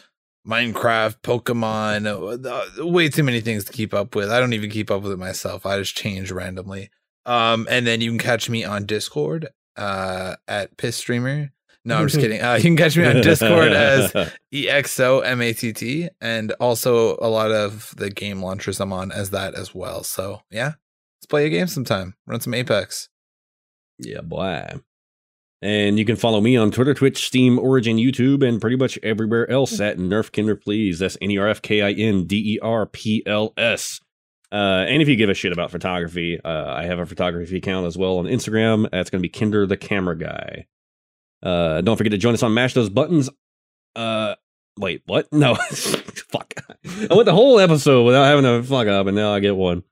[0.45, 4.29] minecraft pokemon uh, way too many things to keep up with.
[4.29, 5.65] I don't even keep up with it myself.
[5.65, 6.89] I just change randomly.
[7.25, 11.51] Um and then you can catch me on discord uh at piss streamer
[11.87, 14.13] no i'm just kidding uh you can catch me on discord as
[14.53, 19.55] E EXO MATT, and also a lot of the game launchers I'm on as that
[19.55, 20.03] as well.
[20.03, 20.73] So yeah,
[21.17, 22.13] Let's play a game sometime.
[22.27, 23.09] Run some Apex.
[23.97, 24.65] Yeah, boy.
[25.63, 29.49] And you can follow me on Twitter, Twitch, Steam, Origin, YouTube, and pretty much everywhere
[29.49, 30.99] else at Nerf Kinder Please.
[30.99, 33.99] That's N E R F K I N D E R P L S.
[34.51, 37.87] Uh, and if you give a shit about photography, uh, I have a photography account
[37.87, 38.87] as well on Instagram.
[38.91, 40.67] That's going to be Kinder the Camera Guy.
[41.43, 43.29] Uh, don't forget to join us on Mash Those Buttons.
[43.95, 44.35] Uh,
[44.79, 45.27] wait, what?
[45.31, 46.53] No, fuck.
[46.85, 49.83] I went the whole episode without having a fuck up, and now I get one.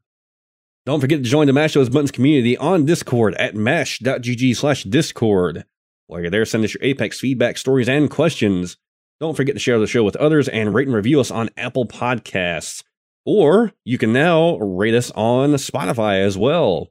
[0.86, 5.66] Don't forget to join the Mash Those Buttons community on Discord at mash.gg slash Discord.
[6.08, 8.78] While you're there, send us your Apex feedback, stories, and questions.
[9.20, 11.86] Don't forget to share the show with others and rate and review us on Apple
[11.88, 12.84] Podcasts.
[13.26, 16.90] Or you can now rate us on Spotify as well.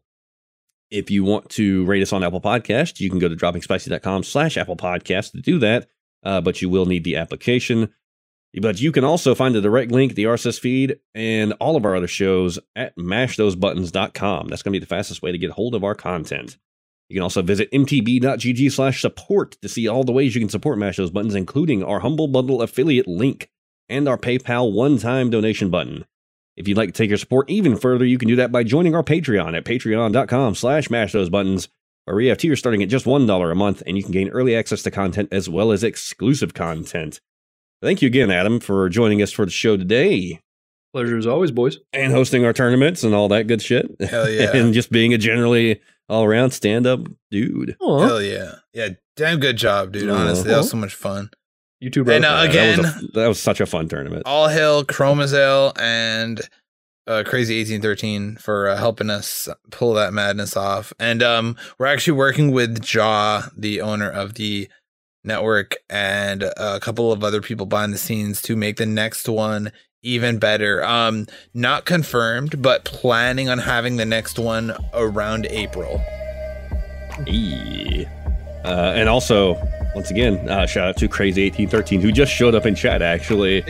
[0.95, 4.57] If you want to rate us on Apple Podcast, you can go to droppingspicy.com slash
[4.57, 5.89] Apple Podcast to do that,
[6.23, 7.93] uh, but you will need the application.
[8.63, 11.97] But you can also find the direct link, the RSS feed, and all of our
[11.97, 14.47] other shows at mashthosebuttons.com.
[14.47, 16.59] That's going to be the fastest way to get hold of our content.
[17.09, 20.79] You can also visit mtb.gg slash support to see all the ways you can support
[20.79, 23.51] Mash Those Buttons, including our Humble Bundle affiliate link
[23.89, 26.05] and our PayPal one-time donation button.
[26.57, 28.95] If you'd like to take your support even further, you can do that by joining
[28.95, 31.69] our Patreon at patreon.com slash mash those buttons,
[32.05, 34.55] where we have tiers starting at just $1 a month, and you can gain early
[34.55, 37.21] access to content as well as exclusive content.
[37.83, 40.41] Thank you again, Adam, for joining us for the show today
[40.95, 41.79] Pleasure as always, boys.
[41.93, 43.87] and hosting our tournaments and all that good shit.
[44.01, 44.57] Hell yeah.
[44.57, 47.01] and just being a generally all around stand up
[47.33, 47.77] dude.
[47.81, 48.07] Aw.
[48.07, 48.53] Hell yeah.
[48.73, 50.09] Yeah, damn good job, dude.
[50.09, 51.31] Honestly, that was so much fun.
[51.85, 54.23] You too, And, uh, again- that was, a, that was such a fun tournament.
[54.25, 56.41] All hail Chromazel and
[57.07, 60.95] uh, Crazy 1813 for uh, helping us pull that madness off.
[60.99, 64.71] And um, we're actually working with Jaw, the owner of the
[65.25, 69.71] network, and a couple of other people behind the scenes to make the next one
[70.03, 70.83] even better.
[70.83, 76.01] Um, not confirmed, but planning on having the next one around April.
[77.27, 78.11] Yeah.
[78.65, 79.57] Uh, and also,
[79.95, 83.63] once again, uh, shout out to Crazy 1813 who just showed up in chat actually.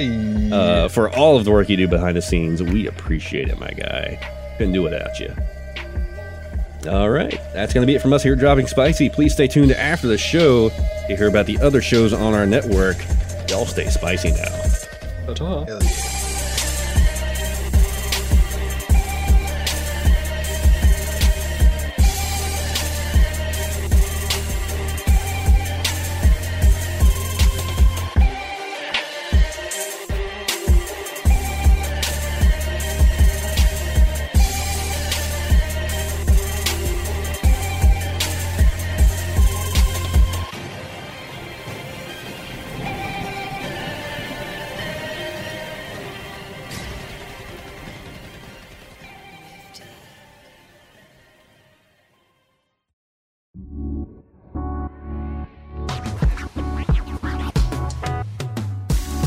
[0.53, 3.71] Uh, for all of the work you do behind the scenes, we appreciate it, my
[3.71, 4.19] guy.
[4.57, 5.35] Couldn't do it without you.
[6.91, 9.09] All right, that's going to be it from us here at Dropping Spicy.
[9.09, 12.97] Please stay tuned after the show to hear about the other shows on our network.
[13.49, 15.35] Y'all stay spicy now.
[15.35, 16.24] Ta-ta.